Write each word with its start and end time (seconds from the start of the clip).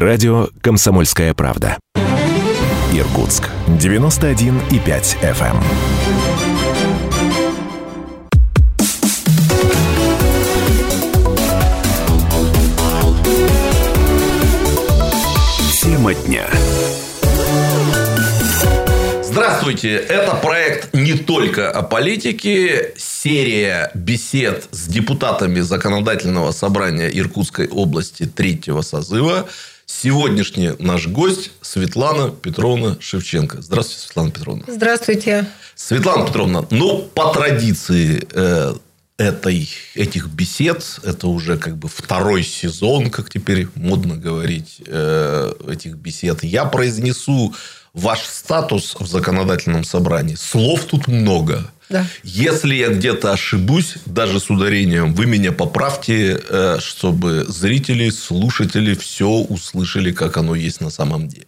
Радио 0.00 0.46
«Комсомольская 0.60 1.34
правда». 1.34 1.76
Иркутск. 2.92 3.48
91,5 3.66 5.16
FM. 5.20 5.56
Тема 15.82 16.14
дня. 16.14 16.46
Здравствуйте! 19.24 19.96
Это 19.96 20.36
проект 20.36 20.94
не 20.94 21.14
только 21.14 21.72
о 21.72 21.82
политике. 21.82 22.94
Серия 22.96 23.90
бесед 23.94 24.68
с 24.70 24.86
депутатами 24.86 25.58
Законодательного 25.58 26.52
собрания 26.52 27.08
Иркутской 27.08 27.66
области 27.66 28.26
третьего 28.26 28.82
созыва. 28.82 29.48
Сегодняшний 29.90 30.72
наш 30.78 31.06
гость 31.06 31.50
Светлана 31.62 32.30
Петровна 32.30 32.98
Шевченко. 33.00 33.62
Здравствуйте, 33.62 34.02
Светлана 34.02 34.30
Петровна. 34.30 34.64
Здравствуйте. 34.68 35.46
Светлана 35.74 36.26
Петровна, 36.26 36.66
ну, 36.70 37.08
по 37.14 37.32
традиции 37.32 38.28
э, 38.30 38.74
этой, 39.16 39.68
этих 39.94 40.28
бесед, 40.28 41.00
это 41.02 41.26
уже 41.28 41.56
как 41.56 41.78
бы 41.78 41.88
второй 41.88 42.44
сезон, 42.44 43.10
как 43.10 43.30
теперь 43.30 43.66
модно 43.74 44.16
говорить, 44.16 44.82
э, 44.86 45.52
этих 45.66 45.94
бесед, 45.94 46.44
я 46.44 46.66
произнесу 46.66 47.54
ваш 47.94 48.20
статус 48.20 48.94
в 49.00 49.06
законодательном 49.06 49.84
собрании. 49.84 50.34
Слов 50.34 50.84
тут 50.84 51.08
много. 51.08 51.64
Да. 51.88 52.06
Если 52.22 52.74
я 52.74 52.88
где-то 52.88 53.32
ошибусь, 53.32 53.96
даже 54.06 54.40
с 54.40 54.50
ударением, 54.50 55.14
вы 55.14 55.26
меня 55.26 55.52
поправьте, 55.52 56.40
э, 56.48 56.78
чтобы 56.80 57.44
зрители, 57.48 58.10
слушатели 58.10 58.94
все 58.94 59.28
услышали, 59.28 60.12
как 60.12 60.36
оно 60.36 60.54
есть 60.54 60.80
на 60.80 60.90
самом 60.90 61.28
деле. 61.28 61.46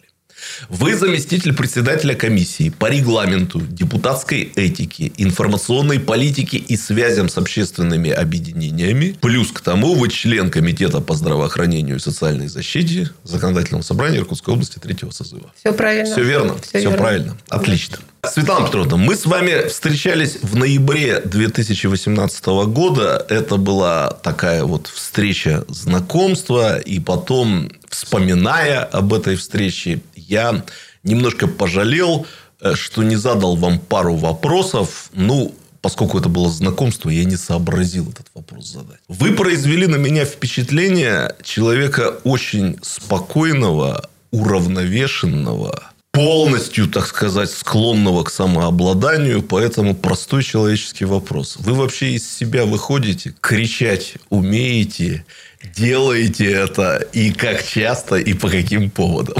Вы 0.69 0.95
заместитель 0.95 1.53
председателя 1.53 2.15
комиссии 2.15 2.69
по 2.69 2.87
регламенту, 2.87 3.61
депутатской 3.61 4.51
этике, 4.55 5.11
информационной 5.17 5.99
политике 5.99 6.57
и 6.57 6.77
связям 6.77 7.29
с 7.29 7.37
общественными 7.37 8.09
объединениями. 8.11 9.15
Плюс 9.21 9.51
к 9.51 9.61
тому 9.61 9.93
вы 9.95 10.09
член 10.09 10.49
комитета 10.49 10.99
по 10.99 11.13
здравоохранению 11.15 11.97
и 11.97 11.99
социальной 11.99 12.47
защите 12.47 13.09
Законодательного 13.23 13.83
собрания 13.83 14.17
Иркутской 14.17 14.53
области 14.53 14.79
третьего 14.79 15.11
созыва. 15.11 15.51
Все 15.55 15.73
правильно. 15.73 16.11
Все 16.11 16.23
верно. 16.23 16.55
Все, 16.61 16.79
верно. 16.79 16.97
правильно. 16.97 17.37
Отлично. 17.49 17.97
Светлана 18.23 18.67
Петровна, 18.67 18.97
мы 18.97 19.15
с 19.15 19.25
вами 19.25 19.67
встречались 19.67 20.37
в 20.41 20.55
ноябре 20.55 21.21
2018 21.21 22.45
года. 22.67 23.25
Это 23.29 23.57
была 23.57 24.11
такая 24.11 24.63
вот 24.63 24.87
встреча 24.87 25.65
знакомства. 25.67 26.77
И 26.77 26.99
потом, 26.99 27.71
вспоминая 27.89 28.83
об 28.83 29.13
этой 29.13 29.35
встрече, 29.35 30.01
я 30.15 30.63
немножко 31.03 31.47
пожалел, 31.47 32.27
э, 32.61 32.75
что 32.75 33.01
не 33.01 33.15
задал 33.15 33.55
вам 33.55 33.79
пару 33.79 34.15
вопросов. 34.15 35.09
Ну, 35.13 35.55
поскольку 35.81 36.19
это 36.19 36.29
было 36.29 36.49
знакомство, 36.49 37.09
я 37.09 37.25
не 37.25 37.37
сообразил 37.37 38.09
этот 38.11 38.27
вопрос 38.35 38.71
задать. 38.71 38.99
Вы 39.07 39.33
произвели 39.33 39.87
на 39.87 39.97
меня 39.97 40.25
впечатление 40.25 41.35
человека 41.43 42.19
очень 42.23 42.77
спокойного, 42.83 44.07
уравновешенного, 44.29 45.90
полностью, 46.11 46.87
так 46.87 47.07
сказать, 47.07 47.49
склонного 47.49 48.23
к 48.23 48.29
самообладанию, 48.29 49.41
поэтому 49.41 49.95
простой 49.95 50.43
человеческий 50.43 51.05
вопрос. 51.05 51.55
Вы 51.57 51.73
вообще 51.73 52.11
из 52.11 52.29
себя 52.29 52.65
выходите, 52.65 53.33
кричать 53.39 54.15
умеете, 54.29 55.25
делаете 55.63 56.51
это, 56.51 56.97
и 57.13 57.31
как 57.31 57.63
часто, 57.65 58.17
и 58.17 58.33
по 58.33 58.49
каким 58.49 58.89
поводам? 58.89 59.37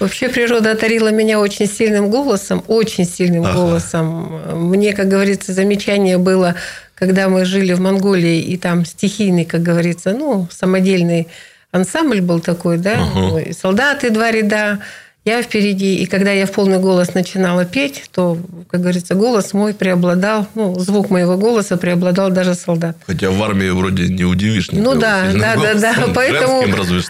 Вообще 0.00 0.28
природа 0.28 0.72
одарила 0.72 1.12
меня 1.12 1.38
очень 1.38 1.68
сильным 1.68 2.10
голосом, 2.10 2.64
очень 2.66 3.04
сильным 3.04 3.44
ага. 3.44 3.54
голосом. 3.54 4.68
Мне, 4.70 4.94
как 4.94 5.06
говорится, 5.06 5.52
замечание 5.52 6.18
было, 6.18 6.56
когда 6.96 7.28
мы 7.28 7.44
жили 7.44 7.72
в 7.72 7.80
Монголии, 7.80 8.40
и 8.40 8.56
там 8.56 8.84
стихийный, 8.84 9.44
как 9.44 9.62
говорится, 9.62 10.12
ну, 10.12 10.48
самодельный 10.50 11.28
ансамбль 11.70 12.20
был 12.20 12.40
такой, 12.40 12.78
да, 12.78 12.94
ага. 13.14 13.52
солдаты 13.54 14.10
два 14.10 14.32
ряда, 14.32 14.80
я 15.24 15.42
впереди. 15.42 15.96
И 15.96 16.06
когда 16.06 16.30
я 16.32 16.46
в 16.46 16.52
полный 16.52 16.78
голос 16.78 17.12
начинала 17.14 17.64
петь, 17.66 18.04
то, 18.12 18.38
как 18.70 18.80
говорится, 18.80 19.14
голос 19.14 19.52
мой 19.52 19.74
преобладал, 19.74 20.46
ну, 20.54 20.78
звук 20.78 21.10
моего 21.10 21.36
голоса 21.36 21.76
преобладал 21.76 22.30
даже 22.30 22.54
солдат. 22.54 22.96
Хотя 23.06 23.30
в 23.30 23.42
армии 23.42 23.68
вроде 23.68 24.08
не 24.08 24.24
удивишь. 24.24 24.70
Ну 24.72 24.94
да, 24.94 25.26
да, 25.34 25.56
да, 25.56 25.74
да. 25.74 25.94
Поэтому 26.14 26.62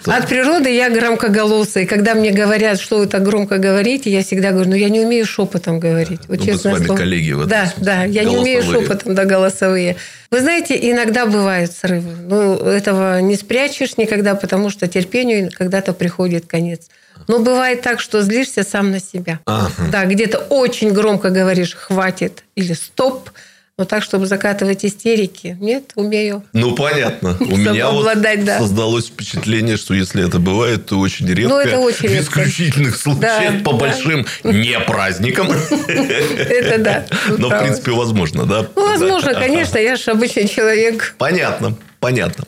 от 0.07 0.27
природы 0.29 0.71
я 0.75 0.91
громкоголосый. 0.91 1.87
Когда 1.87 2.15
мне 2.15 2.33
говорят, 2.33 2.81
что 2.81 2.99
вы 2.99 3.07
так 3.07 3.23
громко 3.23 3.59
говорите, 3.59 4.11
я 4.11 4.23
всегда 4.25 4.51
говорю, 4.51 4.71
ну 4.71 4.77
я 4.77 4.89
не 4.89 5.01
умею 5.01 5.25
шепотом 5.25 5.79
говорить. 5.79 6.21
Вот, 6.27 6.45
ну, 6.45 6.59
с 6.59 6.65
вами 6.65 6.85
слово. 6.87 6.99
коллеги 6.99 7.33
в 7.33 7.39
этом 7.39 7.49
Да, 7.51 7.67
смысле. 7.67 7.85
да, 7.85 8.05
я 8.05 8.23
голосовые. 8.25 8.25
не 8.25 8.37
умею 8.39 8.63
шепотом, 8.63 9.15
да, 9.15 9.25
голосовые. 9.25 9.97
Вы 10.33 10.41
знаете, 10.41 10.79
иногда 10.91 11.27
бывают 11.27 11.73
срывы. 11.73 12.11
Ну, 12.29 12.55
этого 12.55 13.21
не 13.21 13.37
спрячешь 13.37 13.97
никогда, 13.97 14.35
потому 14.35 14.71
что 14.71 14.89
терпению 14.89 15.51
когда-то 15.57 15.93
приходит 15.93 16.47
конец. 16.47 16.89
Но 17.29 17.39
бывает 17.39 17.83
так, 17.83 18.01
что 18.01 18.23
злишься 18.23 18.63
сам 18.63 18.91
на 18.91 19.01
себя. 19.01 19.41
Ага. 19.47 19.71
Да, 19.91 20.05
где-то 20.05 20.39
очень 20.39 20.93
громко 20.93 21.31
говоришь 21.31 21.75
«хватит» 21.75 22.45
или 22.55 22.73
«стоп», 22.73 23.31
но 23.81 23.87
так, 23.87 24.03
чтобы 24.03 24.27
закатывать 24.27 24.85
истерики, 24.85 25.57
нет, 25.59 25.93
умею. 25.95 26.45
Ну, 26.53 26.75
понятно. 26.75 27.35
У 27.41 27.57
меня 27.57 27.89
вот 27.91 28.07
да. 28.45 28.59
создалось 28.59 29.07
впечатление, 29.07 29.79
что 29.79 29.95
если 29.95 30.23
это 30.23 30.39
бывает, 30.39 30.85
то 30.85 30.99
очень 30.99 31.27
редко. 31.27 31.49
Ну, 31.49 31.59
это 31.59 31.79
очень 31.79 32.11
В 32.11 32.21
исключительных 32.21 32.95
случаях, 32.99 33.63
по 33.65 33.73
большим 33.73 34.27
не 34.45 34.79
праздникам. 34.81 35.51
Это 35.81 36.79
да. 36.79 37.07
Но, 37.39 37.49
в 37.49 37.59
принципе, 37.59 37.93
возможно, 37.93 38.45
да? 38.45 38.67
Ну, 38.77 38.87
возможно, 38.87 39.33
конечно. 39.33 39.79
Я 39.79 39.97
же 39.97 40.11
обычный 40.11 40.47
человек. 40.47 41.15
Понятно, 41.17 41.75
понятно. 42.01 42.45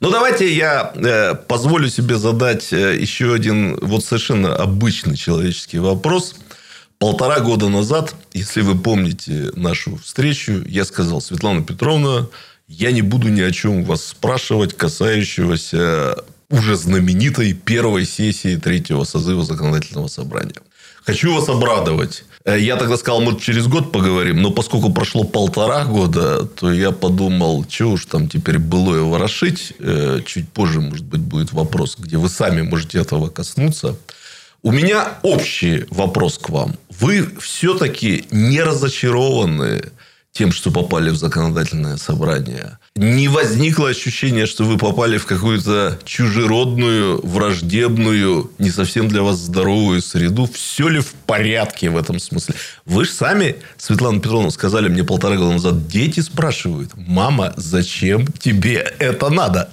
Ну, 0.00 0.10
давайте 0.10 0.52
я 0.52 0.90
э, 0.96 1.36
позволю 1.46 1.88
себе 1.88 2.16
задать 2.16 2.72
э, 2.72 2.96
еще 2.98 3.32
один 3.32 3.76
вот 3.80 4.04
совершенно 4.04 4.56
обычный 4.56 5.16
человеческий 5.16 5.78
вопрос. 5.78 6.34
Полтора 7.02 7.40
года 7.40 7.68
назад, 7.68 8.14
если 8.32 8.60
вы 8.60 8.78
помните 8.78 9.50
нашу 9.56 9.96
встречу, 9.96 10.62
я 10.68 10.84
сказал, 10.84 11.20
Светлана 11.20 11.64
Петровна, 11.64 12.28
я 12.68 12.92
не 12.92 13.02
буду 13.02 13.28
ни 13.28 13.40
о 13.40 13.50
чем 13.50 13.82
вас 13.82 14.04
спрашивать, 14.04 14.76
касающегося 14.76 16.14
уже 16.48 16.76
знаменитой 16.76 17.54
первой 17.54 18.06
сессии 18.06 18.54
третьего 18.54 19.02
созыва 19.02 19.44
законодательного 19.44 20.06
собрания. 20.06 20.54
Хочу 21.04 21.34
вас 21.34 21.48
обрадовать. 21.48 22.22
Э, 22.44 22.56
я 22.56 22.76
тогда 22.76 22.96
сказал, 22.96 23.20
мы 23.20 23.36
через 23.40 23.66
год 23.66 23.90
поговорим, 23.90 24.40
но 24.40 24.52
поскольку 24.52 24.92
прошло 24.92 25.24
полтора 25.24 25.84
года, 25.84 26.46
то 26.46 26.72
я 26.72 26.92
подумал, 26.92 27.66
что 27.68 27.86
уж 27.86 28.06
там 28.06 28.28
теперь 28.28 28.60
было 28.60 29.02
ворошить. 29.02 29.72
Э, 29.80 30.20
чуть 30.24 30.48
позже, 30.50 30.80
может 30.80 31.04
быть, 31.04 31.20
будет 31.20 31.52
вопрос, 31.52 31.96
где 31.98 32.16
вы 32.16 32.28
сами 32.28 32.62
можете 32.62 33.00
этого 33.00 33.28
коснуться. 33.28 33.96
У 34.64 34.70
меня 34.70 35.18
общий 35.22 35.86
вопрос 35.90 36.38
к 36.38 36.48
вам. 36.48 36.76
Вы 37.00 37.28
все-таки 37.40 38.26
не 38.30 38.62
разочарованы 38.62 39.82
тем, 40.32 40.50
что 40.50 40.70
попали 40.70 41.10
в 41.10 41.16
законодательное 41.16 41.96
собрание. 41.96 42.78
Не 42.96 43.28
возникло 43.28 43.90
ощущения, 43.90 44.46
что 44.46 44.64
вы 44.64 44.78
попали 44.78 45.18
в 45.18 45.26
какую-то 45.26 45.98
чужеродную, 46.04 47.24
враждебную, 47.26 48.50
не 48.58 48.70
совсем 48.70 49.08
для 49.08 49.22
вас 49.22 49.38
здоровую 49.38 50.00
среду. 50.00 50.48
Все 50.52 50.88
ли 50.88 51.00
в 51.00 51.12
порядке 51.26 51.90
в 51.90 51.96
этом 51.96 52.18
смысле? 52.18 52.54
Вы 52.86 53.04
же 53.04 53.10
сами, 53.10 53.56
Светлана 53.76 54.20
Петровна, 54.20 54.50
сказали 54.50 54.88
мне 54.88 55.04
полтора 55.04 55.36
года 55.36 55.52
назад, 55.52 55.86
дети 55.86 56.20
спрашивают, 56.20 56.90
мама, 56.94 57.52
зачем 57.56 58.26
тебе 58.26 58.94
это 58.98 59.28
надо? 59.30 59.70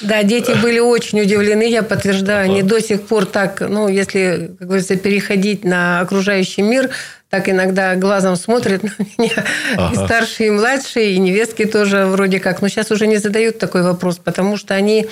Да, 0.00 0.22
дети 0.22 0.52
были 0.60 0.78
очень 0.78 1.20
удивлены, 1.20 1.68
я 1.68 1.82
подтверждаю. 1.82 2.44
Они 2.44 2.62
до 2.62 2.80
сих 2.80 3.02
пор 3.06 3.26
так, 3.26 3.60
ну, 3.60 3.88
если, 3.88 4.54
как 4.58 4.68
говорится, 4.68 4.96
переходить 4.96 5.64
на 5.64 6.00
окружающий 6.00 6.62
мир, 6.62 6.90
так 7.30 7.48
иногда 7.48 7.96
глазом 7.96 8.36
смотрят 8.36 8.82
на 8.82 8.92
меня. 9.18 9.44
Ага. 9.76 9.92
И 9.94 10.04
старшие, 10.04 10.48
и 10.48 10.50
младшие, 10.50 11.14
и 11.14 11.18
невестки 11.18 11.64
тоже 11.64 12.04
вроде 12.04 12.40
как. 12.40 12.60
Но 12.60 12.68
сейчас 12.68 12.90
уже 12.90 13.06
не 13.06 13.16
задают 13.16 13.58
такой 13.58 13.82
вопрос, 13.82 14.18
потому 14.18 14.56
что 14.56 14.74
они 14.74 15.08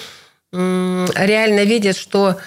реально 0.52 1.64
видят, 1.64 1.96
что 1.96 2.38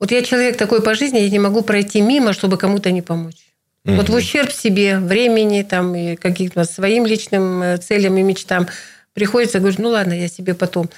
вот 0.00 0.10
я 0.10 0.22
человек 0.22 0.56
такой 0.56 0.82
по 0.82 0.94
жизни, 0.94 1.18
я 1.18 1.30
не 1.30 1.38
могу 1.38 1.62
пройти 1.62 2.00
мимо, 2.00 2.32
чтобы 2.32 2.56
кому-то 2.56 2.90
не 2.90 3.02
помочь. 3.02 3.36
Угу. 3.84 3.94
Вот 3.94 4.08
в 4.08 4.14
ущерб 4.14 4.52
себе, 4.52 4.98
времени, 4.98 5.62
там, 5.62 5.94
и 5.94 6.16
каким-то 6.16 6.64
своим 6.64 7.06
личным 7.06 7.62
э, 7.62 7.76
целям 7.78 8.16
и 8.16 8.22
мечтам 8.22 8.68
приходится 9.14 9.58
говорить, 9.58 9.78
ну 9.78 9.90
ладно, 9.90 10.12
я 10.12 10.28
себе 10.28 10.54
потом. 10.54 10.90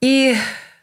И 0.00 0.36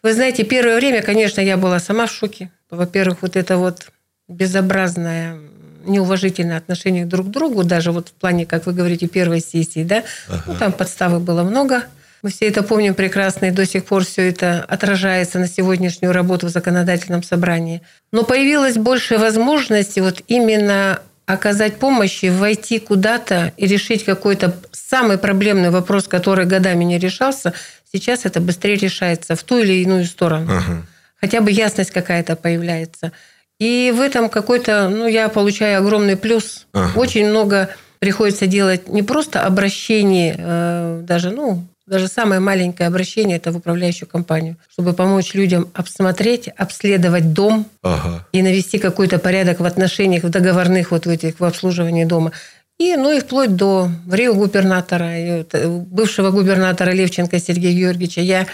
вы 0.04 0.14
знаете, 0.14 0.44
первое 0.44 0.76
время, 0.76 1.02
конечно, 1.02 1.42
я 1.42 1.58
была 1.58 1.80
сама 1.80 2.08
в 2.08 2.12
шоке. 2.12 2.52
Во-первых, 2.70 3.22
вот 3.22 3.36
это 3.36 3.58
вот 3.58 3.88
безобразное 4.28 5.38
неуважительное 5.86 6.58
отношение 6.58 7.06
друг 7.06 7.28
к 7.28 7.30
другу, 7.30 7.64
даже 7.64 7.92
вот 7.92 8.10
в 8.10 8.14
плане, 8.14 8.46
как 8.46 8.66
вы 8.66 8.74
говорите, 8.74 9.08
первой 9.08 9.40
сессии, 9.40 9.84
да, 9.84 10.04
ага. 10.28 10.44
ну, 10.48 10.56
там 10.56 10.72
подставы 10.74 11.20
было 11.20 11.44
много. 11.44 11.84
Мы 12.24 12.32
все 12.32 12.48
это 12.48 12.64
помним 12.64 12.96
прекрасно, 12.96 13.46
и 13.46 13.52
до 13.52 13.68
сих 13.68 13.86
пор 13.86 14.04
все 14.04 14.28
это 14.28 14.64
отражается 14.68 15.38
на 15.38 15.48
сегодняшнюю 15.48 16.12
работу 16.12 16.48
в 16.48 16.50
законодательном 16.50 17.22
собрании. 17.22 17.84
Но 18.12 18.24
появилась 18.24 18.78
больше 18.78 19.20
возможности 19.20 20.00
вот 20.00 20.24
именно 20.28 21.02
оказать 21.25 21.77
помощь 21.77 22.24
и 22.24 22.30
войти 22.30 22.80
куда-то 22.80 23.54
и 23.57 23.68
решить 23.68 24.04
какой-то 24.04 24.56
самый 24.72 25.18
проблемный 25.18 25.72
вопрос, 25.72 26.07
который 26.07 26.45
годами 26.45 26.83
не 26.83 27.00
решался, 27.00 27.54
сейчас 27.92 28.25
это 28.25 28.39
быстрее 28.39 28.75
решается 28.75 29.36
в 29.36 29.44
ту 29.44 29.60
или 29.60 29.74
иную 29.74 30.06
сторону. 30.06 30.51
Ага. 30.51 30.86
Хотя 31.19 31.42
бы 31.42 31.51
ясность 31.51 31.92
какая-то 31.92 32.36
появляется. 32.36 33.12
И 33.60 33.94
в 33.95 34.01
этом 34.01 34.30
какой-то, 34.30 34.89
ну, 34.89 35.07
я 35.07 35.30
получаю 35.30 35.80
огромный 35.80 36.18
плюс. 36.18 36.68
Ага. 36.74 37.00
Очень 37.00 37.30
много 37.30 37.69
приходится 38.00 38.45
делать 38.45 38.89
не 38.89 39.01
просто 39.01 39.45
обращений, 39.45 40.36
э, 40.38 41.00
даже, 41.04 41.31
ну, 41.31 41.66
даже 41.88 42.08
самое 42.08 42.40
маленькое 42.40 42.88
обращение 42.88 43.38
это 43.38 43.52
в 43.52 43.58
управляющую 43.58 44.10
компанию, 44.10 44.58
чтобы 44.72 44.94
помочь 44.94 45.34
людям 45.34 45.70
обсмотреть, 45.74 46.48
обследовать 46.48 47.34
дом 47.34 47.68
ага. 47.84 48.28
и 48.32 48.42
навести 48.42 48.80
какой-то 48.80 49.20
порядок 49.20 49.60
в 49.60 49.66
отношениях, 49.66 50.24
в 50.24 50.30
договорных 50.30 50.92
вот 50.92 51.06
в 51.06 51.10
этих 51.10 51.40
в 51.40 51.44
обслуживании 51.44 52.06
дома. 52.06 52.32
И, 52.78 52.96
ну 52.96 53.12
и 53.12 53.20
вплоть 53.20 53.56
до 53.56 53.90
рио 54.12 54.34
губернатора, 54.34 55.46
бывшего 55.86 56.32
губернатора 56.32 56.92
Левченко 56.92 57.40
Сергея 57.40 57.74
Георгиевича. 57.74 58.22
Я 58.22 58.48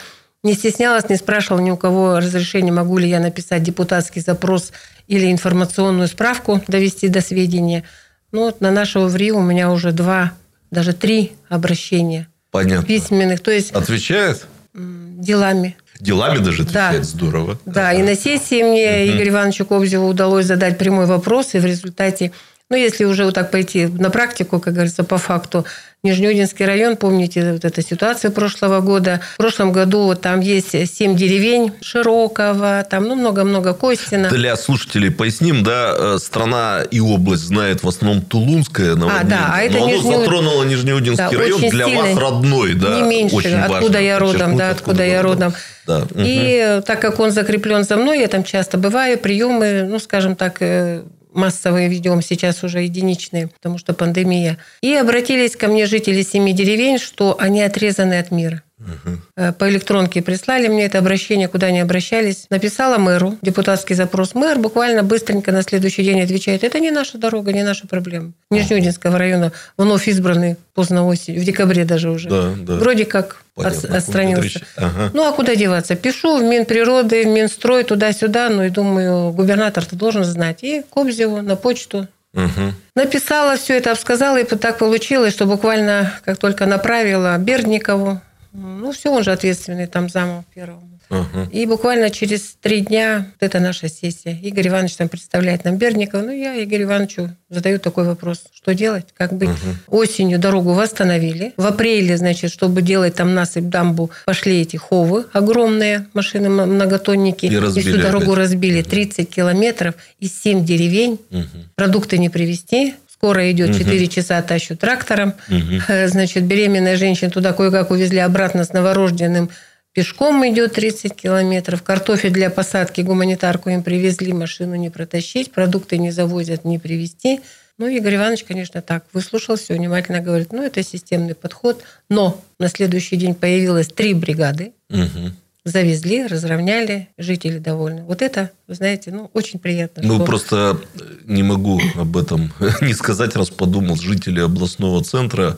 не 0.44 0.54
стеснялась, 0.54 1.10
не 1.10 1.16
спрашивала 1.16 1.62
ни 1.62 1.72
у 1.72 1.78
кого 1.78 2.18
разрешения, 2.18 2.72
могу 2.72 2.98
ли 2.98 3.10
я 3.10 3.19
написать 3.19 3.63
депутатский 3.63 4.22
запрос 4.22 4.74
или 5.07 5.31
информационную 5.31 6.07
справку 6.07 6.62
довести 6.68 7.07
до 7.07 7.22
сведения. 7.22 7.83
Ну, 8.31 8.42
вот 8.45 8.62
на 8.62 8.72
нашего 8.72 9.07
ВРИ 9.07 9.31
у 9.31 9.42
меня 9.42 9.72
уже 9.72 9.92
два, 9.92 10.33
даже 10.69 10.94
три 10.94 11.33
обращения. 11.50 12.28
Понятно. 12.51 12.86
Письменных. 12.86 13.39
То 13.39 13.51
есть... 13.51 13.71
Отвечает? 13.71 14.45
Делами. 14.74 15.77
Делами 16.00 16.39
даже 16.39 16.63
отвечает? 16.63 17.01
Да. 17.01 17.03
Здорово. 17.03 17.57
Да, 17.65 17.89
ага. 17.89 18.00
и 18.00 18.03
на 18.03 18.15
сессии 18.15 18.62
мне 18.62 19.06
угу. 19.06 19.18
Игорю 19.18 19.31
Ивановичу 19.31 19.65
Кобзеву 19.65 20.07
удалось 20.07 20.45
задать 20.45 20.77
прямой 20.77 21.06
вопрос, 21.06 21.53
и 21.53 21.59
в 21.59 21.65
результате 21.65 22.31
ну, 22.71 22.77
если 22.77 23.03
уже 23.03 23.25
вот 23.25 23.35
так 23.35 23.51
пойти 23.51 23.85
на 23.85 24.09
практику, 24.09 24.62
как 24.62 24.73
говорится, 24.73 25.03
по 25.03 25.18
факту, 25.18 25.65
Нижнеудинский 26.03 26.65
район, 26.65 26.97
помните 26.97 27.51
вот 27.51 27.63
эта 27.63 27.83
ситуация 27.83 28.31
прошлого 28.31 28.79
года. 28.79 29.21
В 29.35 29.38
прошлом 29.38 29.71
году 29.71 30.06
вот 30.06 30.21
там 30.21 30.39
есть 30.39 30.71
семь 30.71 31.15
деревень 31.15 31.73
Широкого, 31.81 32.83
там 32.89 33.03
ну 33.03 33.15
много-много 33.15 33.73
Костина. 33.73 34.29
Для 34.29 34.56
слушателей 34.56 35.12
поясним, 35.12 35.63
да, 35.63 35.94
э, 35.95 36.18
страна 36.18 36.81
и 36.89 37.00
область 37.00 37.44
знает 37.44 37.83
в 37.83 37.88
основном 37.88 38.23
Тулунская 38.23 38.95
наводнение. 38.95 39.21
А, 39.21 39.23
да, 39.25 39.51
а 39.53 39.62
это 39.62 39.77
но 39.77 39.88
Нижне... 39.89 40.09
оно 40.09 40.19
затронуло 40.21 40.63
Нижнеудинский 40.63 41.25
да, 41.29 41.38
район, 41.38 41.59
для 41.59 41.85
сильный, 41.85 42.13
вас 42.13 42.18
родной, 42.18 42.73
да, 42.73 43.01
Не 43.01 43.07
меньше, 43.07 43.35
очень 43.35 43.53
откуда 43.53 43.81
важно 43.81 43.97
я 43.97 44.18
родом, 44.18 44.57
да, 44.57 44.69
откуда, 44.69 44.71
откуда 44.71 45.06
я 45.06 45.21
родом. 45.21 45.53
Да. 45.85 46.07
И 46.15 46.77
угу. 46.77 46.83
так 46.83 47.00
как 47.00 47.19
он 47.19 47.29
закреплен 47.31 47.83
за 47.83 47.97
мной, 47.97 48.21
я 48.21 48.27
там 48.27 48.44
часто 48.44 48.79
бываю, 48.79 49.19
приемы, 49.19 49.85
ну, 49.88 50.00
скажем 50.00 50.35
так, 50.35 50.62
э, 50.62 51.03
массовые 51.31 51.89
ведем, 51.89 52.22
сейчас 52.22 52.63
уже 52.63 52.81
единичные, 52.81 53.48
потому 53.48 53.78
что 53.78 53.94
пандемия. 53.94 54.57
И 54.81 54.94
обратились 54.94 55.56
ко 55.56 55.68
мне 55.68 55.86
жители 55.86 56.22
семи 56.22 56.54
деревень, 56.54 56.98
что 56.98 57.36
они 57.39 57.62
отрезаны 57.62 58.19
от 58.19 58.31
мира. 58.31 58.63
Угу. 58.81 59.54
По 59.60 59.69
электронке 59.69 60.22
прислали 60.22 60.68
мне 60.68 60.86
это 60.86 60.98
обращение, 60.98 61.48
куда 61.48 61.68
они 61.68 61.80
обращались. 61.80 62.48
Написала 62.50 62.98
мэру 62.98 63.38
депутатский 63.42 63.95
запрос. 63.95 64.33
Мэр 64.33 64.57
буквально 64.60 65.04
быстренько 65.04 65.51
на 65.51 65.62
следующий 65.62 66.04
день 66.04 66.22
отвечает, 66.22 66.63
это 66.63 66.80
не 66.80 66.92
наша 66.92 67.18
дорога, 67.18 67.54
не 67.54 67.63
наша 67.63 67.88
проблема. 67.88 68.31
Нижнеудинского 68.50 69.18
района 69.18 69.51
вновь 69.78 70.07
избранный 70.07 70.57
поздно 70.74 71.06
осенью, 71.06 71.42
в 71.42 71.45
декабре 71.45 71.86
даже 71.86 72.10
уже. 72.10 72.30
Да, 72.30 72.54
да. 72.57 72.75
Вроде 72.75 73.06
как 73.06 73.44
Понятно, 73.56 73.98
отстранился. 73.98 74.62
Ага. 74.75 75.12
Ну, 75.13 75.28
а 75.28 75.31
куда 75.33 75.56
деваться? 75.56 75.95
Пишу 75.95 76.38
в 76.38 76.44
Минприроды, 76.44 77.24
в 77.24 77.28
Минстрой, 77.28 77.83
туда-сюда. 77.83 78.50
Ну, 78.50 78.63
и 78.63 78.69
думаю, 78.69 79.31
губернатор-то 79.31 79.95
должен 79.95 80.24
знать. 80.24 80.63
И 80.63 80.83
Кобзеву 80.89 81.42
на 81.42 81.56
почту 81.56 82.07
Угу. 82.33 82.74
Написала 82.95 83.57
все 83.57 83.78
это, 83.78 83.92
обсказала, 83.92 84.39
и 84.39 84.45
так 84.45 84.78
получилось, 84.78 85.33
что 85.33 85.45
буквально 85.45 86.13
как 86.24 86.38
только 86.38 86.66
направила 86.66 87.38
Бердникову, 87.38 88.22
ну, 88.53 88.92
все, 88.92 89.12
он 89.12 89.24
же 89.24 89.31
ответственный 89.31 89.88
там 89.88 90.09
замом 90.09 90.45
первому. 90.53 90.92
Угу. 91.09 91.50
И 91.51 91.65
буквально 91.65 92.09
через 92.09 92.56
три 92.62 92.80
дня 92.80 93.27
вот 93.33 93.45
это 93.45 93.59
наша 93.59 93.89
сессия. 93.89 94.38
Игорь 94.42 94.69
Иванович 94.69 94.95
там 94.95 95.09
представляет 95.09 95.65
нам 95.65 95.77
Берникова. 95.77 96.21
Ну, 96.21 96.31
я 96.31 96.63
Игорю 96.63 96.86
Ивановичу 96.86 97.36
задаю 97.50 97.80
такой 97.80 98.06
вопрос. 98.06 98.44
Что 98.53 98.74
делать? 98.74 99.07
Как 99.18 99.33
быть? 99.33 99.50
Угу. 99.50 100.00
Осенью 100.00 100.39
дорогу 100.39 100.71
восстановили. 100.71 101.53
В 101.57 101.65
апреле, 101.65 102.15
значит, 102.18 102.51
чтобы 102.51 102.81
делать 102.81 103.15
там 103.15 103.33
насыпь, 103.33 103.65
дамбу, 103.65 104.09
пошли 104.25 104.62
эти 104.62 104.77
ховы 104.77 105.25
огромные, 105.33 106.07
машины 106.13 106.50
многотонники. 106.50 107.45
И, 107.45 107.57
разбили 107.57 107.89
и 107.89 107.92
всю 107.92 108.01
дорогу 108.01 108.31
опять. 108.31 108.38
разбили. 108.38 108.81
30 108.81 109.30
километров 109.30 109.95
из 110.19 110.39
7 110.42 110.63
деревень. 110.63 111.19
Угу. 111.30 111.44
Продукты 111.75 112.18
не 112.18 112.30
привезти. 112.30 112.95
Скоро 113.21 113.51
идет 113.51 113.77
4 113.77 114.03
угу. 114.03 114.12
часа, 114.12 114.41
тащу 114.41 114.75
трактором. 114.75 115.35
Угу. 115.47 116.07
Значит, 116.07 116.44
беременная 116.45 116.95
женщина 116.95 117.29
туда 117.29 117.53
кое-как 117.53 117.91
увезли 117.91 118.18
обратно 118.18 118.63
с 118.63 118.73
новорожденным. 118.73 119.51
Пешком 119.94 120.44
идет 120.50 120.73
30 120.73 121.13
километров. 121.13 121.83
Картофель 121.83 122.31
для 122.31 122.50
посадки, 122.50 123.01
гуманитарку 123.01 123.69
им 123.69 123.83
привезли, 123.83 124.33
машину 124.33 124.73
не 124.73 124.89
протащить, 124.89 125.51
продукты 125.51 126.00
не 126.00 126.09
завозят, 126.09 126.65
не 126.65 126.79
привезти. 126.79 127.41
Ну, 127.77 127.88
Игорь 127.88 128.15
Иванович, 128.15 128.44
конечно, 128.44 128.81
так 128.81 129.06
выслушал 129.13 129.56
все, 129.56 129.75
внимательно 129.75 130.19
говорит, 130.19 130.51
ну, 130.51 130.63
это 130.63 130.81
системный 130.81 131.35
подход. 131.35 131.83
Но 132.09 132.41
на 132.57 132.69
следующий 132.69 133.18
день 133.18 133.35
появилось 133.35 133.89
три 133.89 134.15
бригады. 134.15 134.71
Угу 134.89 135.33
завезли, 135.63 136.25
разровняли, 136.25 137.10
жители 137.18 137.60
довольны. 137.60 138.04
Вот 138.04 138.22
это, 138.22 138.52
вы 138.68 138.75
знаете, 138.75 139.12
ну, 139.12 139.30
очень 139.34 139.60
приятно. 139.60 140.02
Ну, 140.04 140.16
что... 140.16 140.25
просто 140.25 140.81
не 141.25 141.44
могу 141.44 141.80
об 141.96 142.18
этом 142.18 142.52
не 142.81 142.94
сказать, 142.94 143.36
раз 143.36 143.50
подумал, 143.50 143.96
жители 143.96 144.40
областного 144.40 145.04
центра 145.04 145.58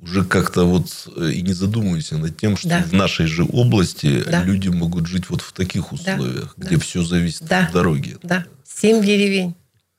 уже 0.00 0.24
как-то 0.24 0.64
вот 0.64 0.88
э, 1.16 1.30
и 1.32 1.42
не 1.42 1.52
задумываемся 1.52 2.18
над 2.18 2.36
тем, 2.36 2.56
что 2.56 2.68
да. 2.68 2.82
в 2.82 2.92
нашей 2.92 3.26
же 3.26 3.44
области 3.44 4.22
да. 4.22 4.42
люди 4.42 4.68
могут 4.68 5.06
жить 5.06 5.30
вот 5.30 5.40
в 5.40 5.52
таких 5.52 5.92
условиях, 5.92 6.54
да. 6.56 6.66
где 6.66 6.76
да. 6.76 6.82
все 6.82 7.02
зависит 7.02 7.44
да. 7.44 7.66
от 7.66 7.72
дороги. 7.72 8.16
Да, 8.22 8.44
семь 8.64 9.02
деревень. 9.02 9.54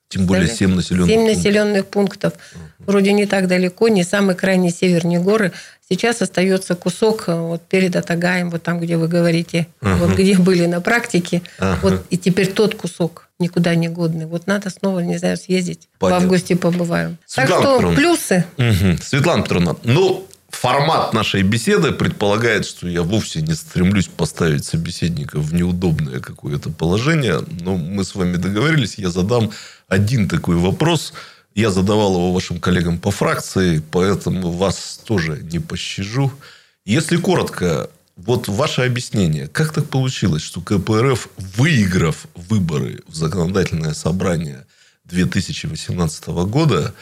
Тем 0.07 0.27
более 0.27 0.47
семь 0.47 0.75
населенных 0.75 1.09
Семь 1.09 1.25
населенных 1.25 1.87
пунктов. 1.87 2.33
Вроде 2.79 3.11
не 3.11 3.25
так 3.25 3.47
далеко, 3.47 3.87
не 3.87 4.03
самый 4.03 4.35
крайний 4.35 4.69
север, 4.69 5.05
не 5.05 5.17
горы. 5.17 5.51
Сейчас 5.87 6.21
остается 6.23 6.73
кусок 6.75 7.25
э, 7.27 7.35
вот 7.35 7.61
перед 7.61 7.95
Атагаем, 7.95 8.49
вот 8.49 8.63
там, 8.63 8.79
где 8.79 8.97
вы 8.97 9.07
говорите, 9.07 9.67
uh 9.81 9.95
вот 9.97 10.17
где 10.17 10.35
были 10.35 10.65
на 10.65 10.81
практике. 10.81 11.43
uh 11.59 11.77
Вот 11.83 12.05
и 12.09 12.17
теперь 12.17 12.51
тот 12.51 12.73
кусок 12.73 13.29
никуда 13.39 13.75
не 13.75 13.87
годный. 13.87 14.25
Вот 14.25 14.47
надо 14.47 14.71
снова, 14.71 15.01
не 15.01 15.17
знаю, 15.17 15.37
съездить. 15.37 15.87
Понятно. 15.99 16.19
В 16.19 16.23
августе 16.23 16.55
побываем. 16.55 17.17
Светлана 17.27 17.49
так 17.49 17.61
что 17.61 17.75
Петровна. 17.75 17.97
плюсы. 17.97 18.45
Угу. 18.57 18.97
Светлана 19.03 19.43
Петровна, 19.43 19.75
ну, 19.83 20.25
формат 20.49 21.13
нашей 21.13 21.43
беседы 21.43 21.91
предполагает, 21.91 22.65
что 22.65 22.87
я 22.87 23.03
вовсе 23.03 23.41
не 23.41 23.53
стремлюсь 23.53 24.07
поставить 24.07 24.65
собеседника 24.65 25.37
в 25.37 25.53
неудобное 25.53 26.19
какое-то 26.19 26.71
положение. 26.71 27.41
Но 27.61 27.75
мы 27.75 28.03
с 28.03 28.15
вами 28.15 28.37
договорились, 28.37 28.95
я 28.97 29.11
задам 29.11 29.51
один 29.87 30.27
такой 30.27 30.55
вопрос– 30.55 31.13
я 31.55 31.71
задавал 31.71 32.13
его 32.13 32.33
вашим 32.33 32.59
коллегам 32.59 32.99
по 32.99 33.11
фракции, 33.11 33.81
поэтому 33.91 34.51
вас 34.51 34.99
тоже 35.05 35.41
не 35.41 35.59
пощажу. 35.59 36.31
Если 36.85 37.15
коротко, 37.15 37.89
вот 38.17 38.49
ваше 38.49 38.81
объяснение, 38.81 39.47
как 39.47 39.73
так 39.73 39.89
получилось, 39.89 40.43
что 40.43 40.61
КПРФ, 40.61 41.29
выиграв 41.37 42.27
выборы 42.35 43.01
в 43.07 43.15
законодательное 43.15 43.93
собрание 43.93 44.65
2018 45.05 46.27
года, 46.27 46.93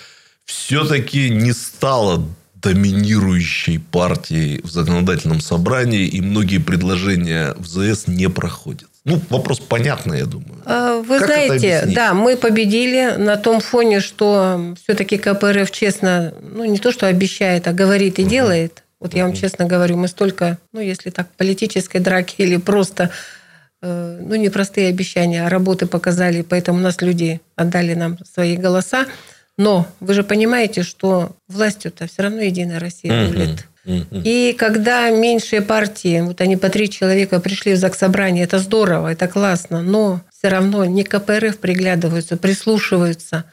все-таки 0.46 1.30
не 1.30 1.52
стала 1.52 2.24
доминирующей 2.56 3.80
партией 3.80 4.62
в 4.62 4.70
законодательном 4.70 5.42
собрании, 5.42 6.08
и 6.08 6.22
многие 6.22 6.60
предложения 6.60 7.56
в 7.58 7.66
ЗС 7.68 8.08
не 8.08 8.30
проходят? 8.30 8.90
Ну, 9.06 9.20
вопрос 9.30 9.60
понятный, 9.60 10.20
я 10.20 10.26
думаю. 10.26 10.62
А, 10.66 11.02
вы 11.02 11.20
как 11.20 11.28
знаете, 11.28 11.84
да, 11.94 12.14
мы 12.14 12.38
победили 12.38 13.16
на 13.18 13.36
том 13.36 13.60
фоне, 13.60 14.00
что 14.00 14.76
все-таки 14.82 15.18
КПРФ 15.18 15.70
честно, 15.72 16.34
ну, 16.42 16.64
не 16.64 16.78
то, 16.78 16.94
что 16.94 17.08
обещает, 17.08 17.68
а 17.68 17.74
говорит 17.74 18.20
и 18.20 18.22
угу. 18.22 18.30
делает. 18.30 18.84
Вот 19.02 19.14
я 19.14 19.26
вам 19.26 19.34
честно 19.34 19.66
говорю, 19.66 19.98
мы 19.98 20.08
столько, 20.08 20.58
ну, 20.72 20.80
если 20.80 21.10
так, 21.10 21.28
политической 21.36 22.00
драки 22.00 22.36
или 22.38 22.56
просто, 22.56 23.10
э, 23.82 24.20
ну, 24.22 24.36
не 24.36 24.48
простые 24.48 24.88
обещания, 24.88 25.46
а 25.46 25.50
работы 25.50 25.86
показали, 25.86 26.42
поэтому 26.42 26.80
нас 26.80 27.02
люди 27.02 27.42
отдали 27.58 27.96
нам 27.96 28.18
свои 28.24 28.56
голоса. 28.56 29.06
Но 29.58 29.86
вы 30.00 30.14
же 30.14 30.24
понимаете, 30.24 30.84
что 30.84 31.36
властью-то 31.50 32.08
все 32.08 32.24
равно 32.24 32.40
Единая 32.40 32.80
Россия 32.80 33.28
рулит. 33.28 33.50
Угу. 33.50 33.73
И 33.86 34.56
когда 34.58 35.10
меньшие 35.10 35.62
партии, 35.62 36.22
вот 36.22 36.40
они 36.42 36.56
по 36.56 36.70
три 36.70 36.90
человека 36.90 37.40
пришли 37.40 37.74
в 37.74 37.78
заксобрание, 37.78 38.46
это 38.46 38.60
здорово, 38.60 39.12
это 39.12 39.28
классно, 39.28 39.82
но 39.82 40.22
все 40.32 40.48
равно 40.48 40.86
не 40.86 41.04
КПРФ 41.04 41.58
приглядываются, 41.58 42.38
прислушиваются, 42.38 43.46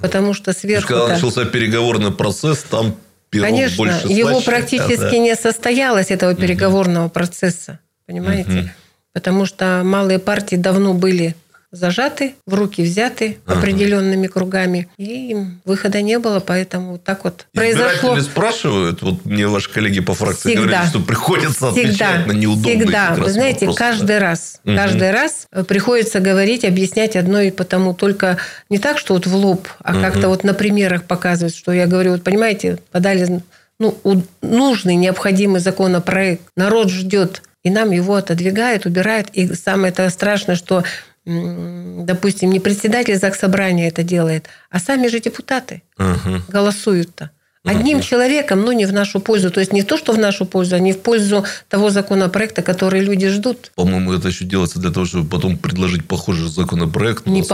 потому 0.00 0.34
что 0.34 0.52
сверху... 0.52 0.88
Когда 0.88 1.08
начался 1.08 1.44
переговорный 1.44 2.12
процесс, 2.12 2.62
там 2.62 2.94
пирог 3.30 3.48
Конечно, 3.48 3.76
больше 3.76 4.06
его 4.08 4.30
слаще. 4.30 4.46
практически 4.46 4.96
Да, 4.96 5.10
да. 5.10 5.18
не 5.18 5.34
состоялось, 5.34 6.10
этого 6.10 6.34
переговорного 6.34 7.08
процесса. 7.08 7.80
Понимаете? 8.06 8.74
Потому 9.12 9.46
что 9.46 9.82
малые 9.84 10.18
партии 10.18 10.56
давно 10.56 10.94
были 10.94 11.34
зажаты, 11.72 12.34
в 12.46 12.54
руки 12.54 12.82
взяты 12.82 13.38
определенными 13.46 14.26
кругами, 14.26 14.88
и 14.98 15.36
выхода 15.64 16.02
не 16.02 16.18
было, 16.18 16.38
поэтому 16.40 16.92
вот 16.92 17.04
так 17.04 17.24
вот 17.24 17.46
произошло. 17.54 18.20
Спрашивают, 18.20 19.02
вот 19.02 19.24
мне 19.24 19.48
ваши 19.48 19.72
коллеги 19.72 20.00
по 20.00 20.14
фракции 20.14 20.50
Всегда. 20.50 20.62
говорили, 20.62 20.88
что 20.88 21.00
приходится 21.00 21.68
отвечать 21.68 21.92
Всегда, 21.92 22.26
на 22.26 22.32
неудобные 22.32 22.78
всегда. 22.78 23.14
Вы 23.14 23.30
знаете, 23.30 23.66
вопросы, 23.66 23.78
каждый 23.78 24.06
да. 24.06 24.18
раз, 24.20 24.60
каждый 24.64 25.10
раз 25.10 25.46
э, 25.50 25.64
приходится 25.64 26.20
говорить, 26.20 26.64
объяснять 26.64 27.16
одно 27.16 27.40
и 27.40 27.50
потому. 27.50 27.94
Только 27.94 28.36
не 28.68 28.78
так, 28.78 28.98
что 28.98 29.14
вот 29.14 29.26
в 29.26 29.34
лоб, 29.34 29.66
а 29.82 30.00
как-то 30.00 30.28
вот 30.28 30.44
на 30.44 30.54
примерах 30.54 31.04
показывать, 31.04 31.56
что 31.56 31.72
я 31.72 31.86
говорю, 31.86 32.12
вот 32.12 32.22
понимаете, 32.22 32.78
подали 32.90 33.42
ну, 33.78 33.98
нужный, 34.42 34.94
необходимый 34.94 35.60
законопроект, 35.60 36.42
народ 36.56 36.90
ждет, 36.90 37.42
и 37.64 37.70
нам 37.70 37.90
его 37.90 38.14
отодвигают, 38.14 38.86
убирают. 38.86 39.28
И 39.32 39.54
самое 39.54 39.92
это 39.92 40.08
страшное, 40.10 40.56
что, 40.56 40.84
допустим, 41.24 42.50
не 42.50 42.60
председатель 42.60 43.16
Заксобрания 43.16 43.88
это 43.88 44.02
делает, 44.02 44.48
а 44.70 44.78
сами 44.80 45.06
же 45.08 45.20
депутаты 45.20 45.82
Мгм. 45.98 46.42
голосуют-то. 46.48 47.30
Одним 47.64 48.00
человеком, 48.00 48.62
но 48.62 48.72
не 48.72 48.86
в 48.86 48.92
нашу 48.92 49.20
пользу. 49.20 49.52
То 49.52 49.60
есть 49.60 49.72
не 49.72 49.84
то, 49.84 49.96
что 49.96 50.12
в 50.12 50.18
нашу 50.18 50.46
пользу, 50.46 50.74
а 50.74 50.80
не 50.80 50.92
в 50.92 50.98
пользу 50.98 51.44
того 51.68 51.90
законопроекта, 51.90 52.60
который 52.60 53.00
люди 53.00 53.28
ждут. 53.28 53.70
По-моему, 53.76 54.12
это 54.12 54.28
еще 54.28 54.44
делается 54.44 54.80
для 54.80 54.90
того, 54.90 55.06
чтобы 55.06 55.28
потом 55.28 55.56
предложить 55.56 56.04
похожий 56.04 56.48
законопроект 56.48 57.24
Не 57.24 57.44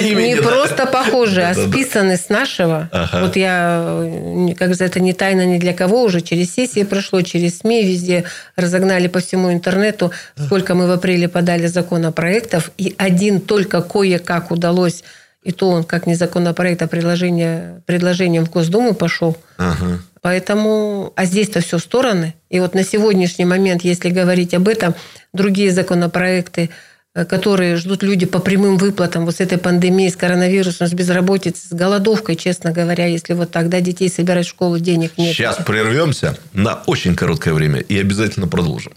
не, 0.00 0.10
имени. 0.10 0.28
не 0.28 0.36
да. 0.36 0.42
просто 0.42 0.86
похоже, 0.86 1.42
а 1.42 1.54
списаны 1.54 2.16
с 2.16 2.30
нашего. 2.30 2.88
Ага. 2.92 3.26
Вот 3.26 3.36
я, 3.36 3.84
э, 3.86 4.54
как 4.58 4.74
за 4.74 4.84
это 4.84 5.00
не 5.00 5.12
тайна 5.12 5.44
ни 5.44 5.58
для 5.58 5.74
кого, 5.74 6.04
уже 6.04 6.22
через 6.22 6.54
сессии 6.54 6.82
прошло, 6.84 7.20
через 7.20 7.58
СМИ, 7.58 7.84
везде 7.84 8.24
разогнали 8.56 9.08
по 9.08 9.20
всему 9.20 9.52
интернету, 9.52 10.12
сколько 10.46 10.74
мы 10.74 10.86
в 10.86 10.90
апреле 10.90 11.28
подали 11.28 11.66
законопроектов, 11.66 12.70
и 12.78 12.94
один 12.96 13.42
только 13.42 13.82
кое-как 13.82 14.50
удалось, 14.50 15.04
и 15.44 15.52
то 15.52 15.68
он 15.68 15.84
как 15.84 16.06
не 16.06 16.14
законопроект, 16.14 16.82
а 16.82 16.86
предложение, 16.88 17.82
предложением 17.86 18.46
в 18.46 18.50
Госдуму 18.50 18.94
пошел. 18.94 19.36
Ага. 19.58 20.00
Поэтому, 20.22 21.12
а 21.16 21.26
здесь-то 21.26 21.60
все 21.60 21.78
стороны. 21.78 22.34
И 22.48 22.58
вот 22.58 22.74
на 22.74 22.82
сегодняшний 22.82 23.44
момент, 23.44 23.84
если 23.84 24.08
говорить 24.08 24.54
об 24.54 24.68
этом, 24.68 24.94
другие 25.34 25.70
законопроекты, 25.70 26.70
э, 27.14 27.26
которые 27.26 27.76
ждут 27.76 28.02
люди 28.02 28.24
по 28.24 28.38
прямым 28.38 28.78
выплатам 28.78 29.26
вот 29.26 29.36
с 29.36 29.40
этой 29.40 29.58
пандемией, 29.58 30.10
с 30.10 30.16
коронавирусом, 30.16 30.86
с 30.86 30.94
безработицей, 30.94 31.68
с 31.68 31.72
голодовкой, 31.74 32.36
честно 32.36 32.72
говоря, 32.72 33.04
если 33.04 33.34
вот 33.34 33.50
тогда 33.50 33.82
детей 33.82 34.08
собирать 34.08 34.46
в 34.46 34.48
школу, 34.48 34.78
денег 34.78 35.18
нет. 35.18 35.36
Сейчас 35.36 35.56
прервемся 35.56 36.38
на 36.54 36.82
очень 36.86 37.14
короткое 37.14 37.52
время 37.52 37.80
и 37.80 38.00
обязательно 38.00 38.48
продолжим. 38.48 38.94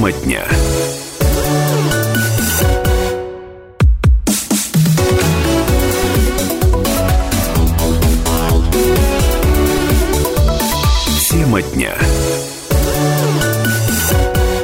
Тема 0.00 0.12
дня. 0.12 0.46
Тема 11.28 11.62
дня. 11.62 11.94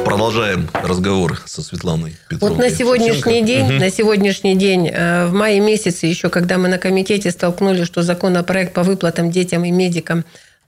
Продолжаем 0.05 0.67
разговор 0.73 1.41
со 1.45 1.61
Светланой 1.61 2.15
Петровной. 2.29 2.57
Вот 2.57 2.63
на 2.63 2.69
сегодняшний 2.75 3.43
день, 3.43 3.65
Мгм. 3.65 3.77
на 3.77 3.89
сегодняшний 3.91 4.55
день, 4.55 4.89
э, 4.91 5.27
в 5.27 5.33
мае 5.33 5.59
месяце 5.59 6.07
еще, 6.07 6.29
когда 6.29 6.57
мы 6.57 6.67
на 6.69 6.77
комитете 6.77 7.31
столкнули, 7.31 7.83
что 7.83 8.01
законопроект 8.01 8.73
по 8.73 8.83
выплатам 8.83 9.29
детям 9.31 9.63
и 9.65 9.71
медикам, 9.71 10.23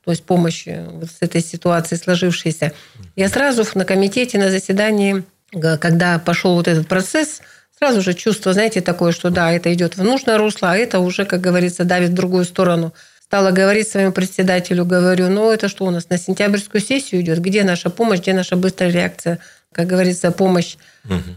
то 0.09 0.11
есть 0.11 0.23
помощи 0.23 0.83
вот 0.89 1.11
с 1.11 1.17
этой 1.19 1.39
ситуации 1.39 1.95
сложившейся, 1.95 2.73
я 3.15 3.29
сразу 3.29 3.63
на 3.75 3.85
комитете, 3.85 4.39
на 4.39 4.49
заседании, 4.49 5.23
когда 5.51 6.17
пошел 6.17 6.55
вот 6.55 6.67
этот 6.67 6.87
процесс, 6.87 7.41
сразу 7.77 8.01
же 8.01 8.15
чувство, 8.15 8.53
знаете, 8.53 8.81
такое, 8.81 9.11
что 9.11 9.29
да, 9.29 9.51
это 9.51 9.71
идет 9.71 9.97
в 9.97 10.03
нужное 10.03 10.39
русло, 10.39 10.71
а 10.71 10.75
это 10.75 10.97
уже, 10.97 11.25
как 11.25 11.41
говорится, 11.41 11.83
давит 11.83 12.09
в 12.09 12.15
другую 12.15 12.45
сторону. 12.45 12.91
Стала 13.21 13.51
говорить 13.51 13.87
своему 13.87 14.11
председателю, 14.11 14.83
говорю, 14.83 15.29
ну 15.29 15.51
это 15.51 15.67
что 15.67 15.85
у 15.85 15.91
нас 15.91 16.09
на 16.09 16.17
сентябрьскую 16.17 16.81
сессию 16.81 17.21
идет? 17.21 17.39
Где 17.39 17.63
наша 17.63 17.91
помощь, 17.91 18.21
где 18.21 18.33
наша 18.33 18.55
быстрая 18.55 18.89
реакция? 18.89 19.37
Как 19.71 19.85
говорится, 19.85 20.31
помощь. 20.31 20.77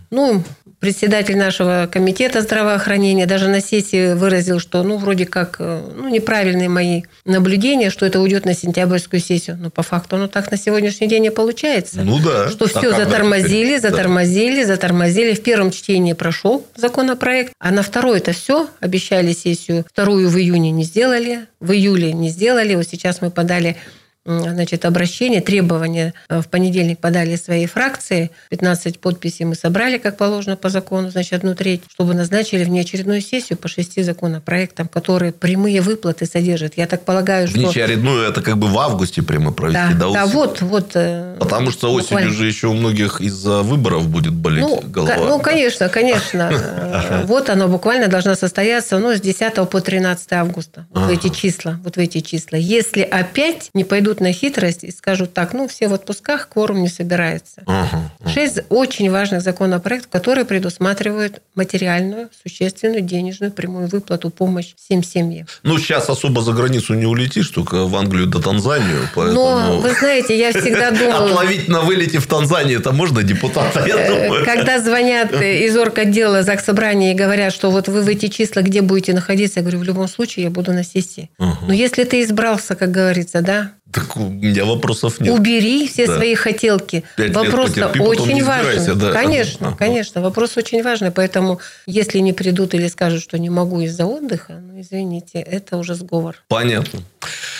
Ну, 0.08 0.42
председатель 0.82 1.38
нашего 1.38 1.88
комитета 1.90 2.40
здравоохранения 2.40 3.24
даже 3.24 3.46
на 3.46 3.60
сессии 3.60 4.14
выразил, 4.14 4.58
что, 4.58 4.82
ну, 4.82 4.96
вроде 4.96 5.26
как, 5.26 5.56
э, 5.60 5.80
ну, 5.96 6.08
неправильные 6.08 6.68
мои 6.68 7.02
наблюдения, 7.24 7.88
что 7.88 8.04
это 8.04 8.18
уйдет 8.18 8.44
на 8.44 8.52
сентябрьскую 8.52 9.20
сессию. 9.20 9.56
Но 9.60 9.70
по 9.70 9.82
факту 9.82 10.16
оно 10.16 10.26
так 10.26 10.50
на 10.50 10.56
сегодняшний 10.56 11.06
день 11.06 11.26
и 11.26 11.30
получается. 11.30 12.00
Ну 12.02 12.18
да. 12.18 12.48
Что 12.50 12.64
А 12.64 12.68
все 12.68 12.80
когда 12.80 13.04
затормозили, 13.04 13.76
теперь? 13.76 13.80
Да. 13.80 13.90
затормозили, 13.90 14.64
затормозили. 14.64 15.34
В 15.34 15.42
первом 15.44 15.70
чтении 15.70 16.14
прошел 16.14 16.66
законопроект, 16.74 17.52
а 17.60 17.70
на 17.70 17.82
второй 17.82 18.18
это 18.18 18.32
все 18.32 18.68
обещали 18.80 19.32
сессию. 19.32 19.86
Вторую 19.88 20.28
в 20.30 20.36
июне 20.36 20.72
не 20.72 20.82
сделали, 20.82 21.46
в 21.60 21.70
июле 21.70 22.12
не 22.12 22.28
сделали. 22.28 22.74
Вот 22.74 22.88
сейчас 22.88 23.20
мы 23.20 23.30
подали 23.30 23.76
значит, 24.24 24.84
обращение, 24.84 25.40
требования 25.40 26.14
э, 26.28 26.40
в 26.40 26.48
понедельник 26.48 26.98
подали 26.98 27.36
своей 27.36 27.66
фракции. 27.66 28.30
15 28.50 29.00
подписей 29.00 29.44
мы 29.44 29.54
собрали, 29.54 29.98
как 29.98 30.16
положено 30.16 30.56
по 30.56 30.68
закону, 30.68 31.10
значит, 31.10 31.32
одну 31.32 31.54
треть, 31.54 31.82
чтобы 31.92 32.14
назначили 32.14 32.64
внеочередную 32.64 33.20
сессию 33.20 33.58
по 33.58 33.68
шести 33.68 34.02
законопроектам, 34.02 34.88
которые 34.88 35.32
прямые 35.32 35.80
выплаты 35.80 36.26
содержат. 36.26 36.74
Я 36.76 36.86
так 36.86 37.04
полагаю, 37.04 37.48
что... 37.48 37.58
Внеочередную 37.58 38.28
это 38.28 38.42
как 38.42 38.58
бы 38.58 38.68
в 38.68 38.78
августе 38.78 39.22
прямо 39.22 39.52
провести. 39.52 39.94
Да, 39.94 40.10
да, 40.12 40.24
осени. 40.24 40.34
вот, 40.34 40.60
вот. 40.62 40.90
э, 40.94 41.36
Потому 41.40 41.70
что 41.70 41.92
осенью 41.92 42.10
буквально. 42.10 42.32
же 42.32 42.46
еще 42.46 42.68
у 42.68 42.74
многих 42.74 43.20
из-за 43.20 43.62
выборов 43.62 44.08
будет 44.08 44.34
болеть 44.34 44.64
Ну, 44.64 44.80
голова. 44.86 45.16
ну, 45.16 45.38
конечно, 45.40 45.88
конечно. 45.88 46.50
Э, 46.92 47.24
Вот 47.26 47.50
оно 47.50 47.68
буквально 47.68 48.08
должно 48.08 48.34
состояться 48.34 48.98
ну, 48.98 49.14
с 49.14 49.20
10 49.20 49.68
по 49.68 49.80
13 49.80 50.32
августа. 50.32 50.86
Вот 50.90 51.06
в 51.06 51.08
эти 51.08 51.28
числа. 51.28 51.78
Вот 51.82 51.96
в 51.96 51.98
эти 51.98 52.20
числа. 52.20 52.56
Если 52.58 53.00
опять 53.00 53.70
не 53.74 53.84
пойдут 53.84 54.12
на 54.21 54.33
хитрость 54.33 54.85
и 54.85 54.90
скажут 54.90 55.33
так, 55.35 55.52
ну, 55.52 55.69
все 55.69 55.88
в 55.88 55.95
отпусках, 55.95 56.49
кворум 56.49 56.83
не 56.83 56.88
собирается. 56.88 57.62
Ага. 57.66 58.11
Шесть 58.26 58.61
очень 58.69 59.11
важных 59.11 59.42
законопроектов, 59.42 60.11
которые 60.11 60.45
предусматривают 60.45 61.42
материальную, 61.54 62.28
существенную, 62.42 63.00
денежную, 63.02 63.52
прямую 63.52 63.88
выплату, 63.88 64.31
помощь 64.31 64.75
всем 64.76 65.02
семьям. 65.02 65.47
Ну, 65.62 65.78
сейчас 65.78 66.09
особо 66.09 66.42
за 66.42 66.52
границу 66.52 66.95
не 66.95 67.07
улетишь, 67.07 67.49
только 67.49 67.85
в 67.87 67.97
Англию 67.97 68.26
да 68.26 68.40
Танзанию. 68.40 69.09
Поэтому... 69.14 69.40
Но, 69.40 69.78
вы 69.81 69.92
знаете, 69.92 70.38
я 70.38 70.50
всегда 70.50 70.90
думаю... 70.92 71.26
Отловить 71.26 71.69
на 71.69 71.81
вылете 71.83 72.19
в 72.19 72.26
Танзании 72.26 72.76
это 72.76 72.92
можно 72.92 73.23
депутата, 73.23 73.85
я 73.87 73.97
Э, 74.02 74.09
думаю. 74.09 74.45
Когда 74.45 74.81
звонят 74.81 75.33
из 75.33 75.76
орготдела 75.76 76.42
Заксобрания 76.42 77.12
и 77.12 77.14
говорят, 77.14 77.52
что 77.52 77.71
вот 77.71 77.88
вы 77.88 78.02
в 78.02 78.09
эти 78.09 78.28
числа 78.28 78.62
где 78.62 78.83
будете 78.83 79.12
находиться, 79.12 79.61
я 79.61 79.62
говорю, 79.62 79.78
в 79.81 79.85
любом 79.85 80.09
случае 80.09 80.45
я 80.45 80.50
буду 80.50 80.73
на 80.73 80.85
сессии. 80.85 81.31
Но 81.38 81.73
если 81.73 82.04
ты 82.04 82.23
избрался, 82.23 82.75
как 82.75 82.90
говорится, 82.90 83.40
да, 83.42 83.73
Так 83.92 84.16
у 84.16 84.20
меня 84.20 84.64
вопросов 84.64 85.20
нет. 85.20 85.34
убери 85.38 85.87
все 85.87 86.06
Да. 86.06 86.16
свои 86.16 86.34
хотелки. 86.34 87.04
Пять 87.16 87.28
лет 87.28 87.37
Вопрос-то 87.37 87.88
потерпи, 87.88 88.00
очень 88.00 88.42
важный. 88.42 88.94
да. 88.94 89.12
Конечно, 89.12 89.68
Ага. 89.68 89.76
конечно. 89.76 90.22
Вопрос 90.22 90.56
очень 90.56 90.82
важный. 90.82 91.11
Поэтому, 91.11 91.61
если 91.87 92.18
не 92.20 92.32
придут 92.32 92.72
или 92.75 92.88
скажут, 92.88 93.22
что 93.22 93.38
не 93.38 93.50
могу 93.50 93.80
из-за 93.82 94.06
отдыха, 94.06 94.54
ну, 94.54 94.80
извините, 94.80 95.40
это 95.40 95.76
уже 95.76 95.94
сговор. 95.94 96.37
Понятно. 96.49 97.00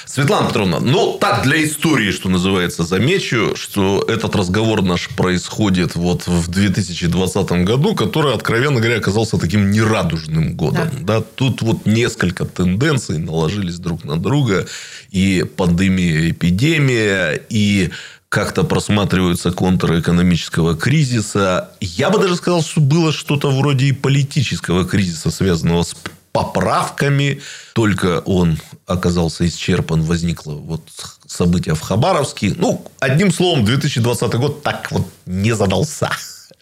Светлана 0.07 0.49
Петровна, 0.49 0.81
ну 0.81 1.17
так 1.21 1.43
для 1.43 1.65
истории, 1.65 2.11
что 2.11 2.29
называется, 2.29 2.85
замечу, 2.85 3.55
что 3.57 4.05
этот 4.09 4.35
разговор 4.37 4.83
наш 4.83 5.09
происходит 5.09 5.95
вот 5.95 6.27
в 6.27 6.49
2020 6.49 7.53
году, 7.65 7.95
который, 7.95 8.35
откровенно 8.35 8.81
говоря, 8.81 8.99
оказался 8.99 9.39
таким 9.39 9.71
нерадужным 9.71 10.55
годом. 10.55 10.89
Да. 11.01 11.21
Тут 11.21 11.63
вот 11.63 11.87
несколько 11.87 12.45
тенденций 12.45 13.19
наложились 13.19 13.79
друг 13.79 14.05
на 14.05 14.19
друга. 14.19 14.67
И 15.11 15.45
пандемия, 15.57 16.31
эпидемия, 16.31 17.41
и 17.49 17.91
как-то 18.29 18.65
просматриваются 18.65 19.53
контуры 19.53 20.01
экономического 20.01 20.75
кризиса. 20.75 21.71
Я 21.81 22.09
бы 22.09 22.19
даже 22.19 22.37
сказал, 22.37 22.63
что 22.63 22.81
было 22.81 23.13
что-то 23.13 23.51
вроде 23.51 23.87
и 23.87 23.93
политического 23.93 24.87
кризиса, 24.87 25.31
связанного 25.31 25.83
с 25.83 25.95
поправками. 26.33 27.43
Только 27.75 28.21
он 28.21 28.59
оказался 28.87 29.47
исчерпан, 29.47 30.03
возникло 30.03 30.53
вот 30.53 30.83
событие 31.27 31.75
в 31.75 31.81
Хабаровске. 31.81 32.55
Ну, 32.57 32.85
одним 33.01 33.33
словом, 33.33 33.65
2020 33.65 34.35
год 34.35 34.63
так 34.63 34.91
вот 34.93 35.09
не 35.27 35.53
задался. 35.53 36.11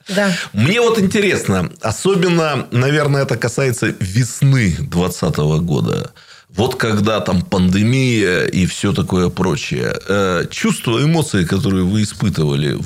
Да. 0.08 0.32
Мне 0.52 0.80
вот 0.80 0.98
интересно, 0.98 1.70
особенно, 1.80 2.66
наверное, 2.70 3.22
это 3.22 3.36
касается 3.36 3.94
весны 4.00 4.74
2020 4.78 5.36
года. 5.62 6.12
Вот 6.48 6.74
когда 6.74 7.20
там 7.20 7.42
пандемия 7.42 8.44
и 8.44 8.66
все 8.66 8.92
такое 8.92 9.28
прочее. 9.28 9.94
Э, 10.08 10.46
Чувства, 10.50 11.02
эмоции, 11.02 11.44
которые 11.44 11.84
вы 11.84 12.02
испытывали, 12.02 12.76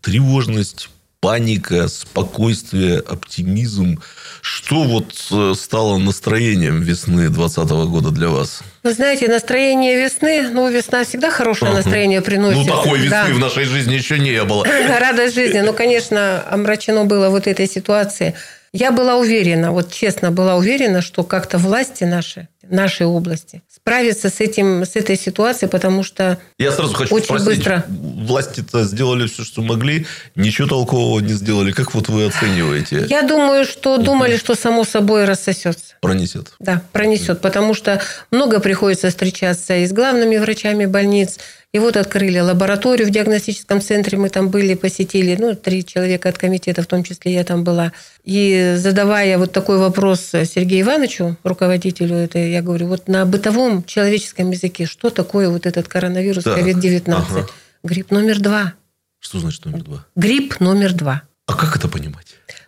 тревожность, 0.00 0.88
паника, 1.20 1.88
спокойствие, 1.88 2.98
оптимизм. 2.98 4.00
Что 4.40 4.84
вот 4.84 5.12
э, 5.30 5.54
стало 5.56 5.98
настроением 5.98 6.80
весны 6.80 7.28
2020 7.28 7.70
года 7.90 8.10
для 8.10 8.28
вас? 8.28 8.60
Вы 8.84 8.92
знаете, 8.92 9.28
настроение 9.28 10.00
весны, 10.00 10.48
ну, 10.50 10.70
весна 10.70 11.04
всегда 11.04 11.30
хорошее 11.30 11.72
настроение 11.72 12.22
приносит. 12.22 12.66
Ну, 12.66 12.76
такой 12.76 13.00
весны 13.00 13.10
да. 13.10 13.34
в 13.34 13.38
нашей 13.38 13.64
жизни 13.64 13.94
еще 13.94 14.18
не 14.18 14.42
было. 14.44 14.64
Радость 15.00 15.34
жизни. 15.34 15.60
Ну, 15.60 15.72
конечно, 15.72 16.44
омрачено 16.48 17.04
было 17.04 17.30
вот 17.30 17.46
этой 17.46 17.68
ситуацией. 17.68 18.34
Я 18.72 18.92
была 18.92 19.16
уверена, 19.16 19.72
вот 19.72 19.90
честно 19.92 20.30
была 20.30 20.56
уверена, 20.56 21.00
что 21.00 21.24
как-то 21.24 21.58
власти 21.58 22.04
наши, 22.04 22.48
нашей 22.70 23.06
области 23.06 23.62
справятся 23.68 24.28
с, 24.28 24.40
этим, 24.40 24.84
с 24.84 24.96
этой 24.96 25.16
ситуацией, 25.16 25.70
потому 25.70 26.02
что 26.02 26.38
Я 26.58 26.72
сразу 26.72 26.94
хочу 26.94 27.14
очень 27.14 27.24
спросить, 27.24 27.46
быстро... 27.46 27.84
власти-то 27.88 28.84
сделали 28.84 29.26
все, 29.26 29.44
что 29.44 29.62
могли, 29.62 30.06
ничего 30.34 30.68
толкового 30.68 31.20
не 31.20 31.32
сделали. 31.32 31.72
Как 31.72 31.94
вот 31.94 32.08
вы 32.08 32.26
оцениваете? 32.26 33.06
Я 33.08 33.22
думаю, 33.22 33.64
что 33.64 33.96
думали, 33.98 34.36
что 34.36 34.54
само 34.54 34.84
собой 34.84 35.24
рассосется. 35.24 35.94
Пронесет. 36.00 36.52
Да, 36.58 36.82
пронесет, 36.92 37.40
потому 37.40 37.74
что 37.74 38.00
много 38.30 38.60
приходится 38.60 39.08
встречаться 39.08 39.76
и 39.76 39.86
с 39.86 39.92
главными 39.92 40.36
врачами 40.36 40.86
больниц, 40.86 41.38
и 41.72 41.78
вот 41.78 41.96
открыли 41.98 42.38
лабораторию 42.38 43.06
в 43.06 43.10
диагностическом 43.10 43.82
центре, 43.82 44.16
мы 44.16 44.30
там 44.30 44.48
были, 44.48 44.74
посетили, 44.74 45.36
ну, 45.38 45.54
три 45.54 45.84
человека 45.84 46.30
от 46.30 46.38
комитета, 46.38 46.82
в 46.82 46.86
том 46.86 47.04
числе 47.04 47.34
я 47.34 47.44
там 47.44 47.62
была. 47.62 47.92
И 48.24 48.74
задавая 48.76 49.36
вот 49.36 49.52
такой 49.52 49.78
вопрос 49.78 50.20
Сергею 50.30 50.86
Ивановичу, 50.86 51.36
руководителю 51.44 52.16
этой, 52.16 52.50
я 52.52 52.62
говорю, 52.62 52.86
вот 52.86 53.06
на 53.06 53.26
бытовом 53.26 53.84
человеческом 53.84 54.50
языке, 54.50 54.86
что 54.86 55.10
такое 55.10 55.50
вот 55.50 55.66
этот 55.66 55.88
коронавирус 55.88 56.46
COVID-19? 56.46 57.12
Ага. 57.12 57.46
Грипп 57.82 58.10
номер 58.10 58.40
два. 58.40 58.72
Что 59.18 59.38
значит 59.38 59.64
номер 59.66 59.82
два? 59.82 60.06
Грипп 60.16 60.60
номер 60.60 60.94
два. 60.94 61.22
А 61.46 61.54
как 61.54 61.76
это 61.76 61.88
понимать? 61.88 62.26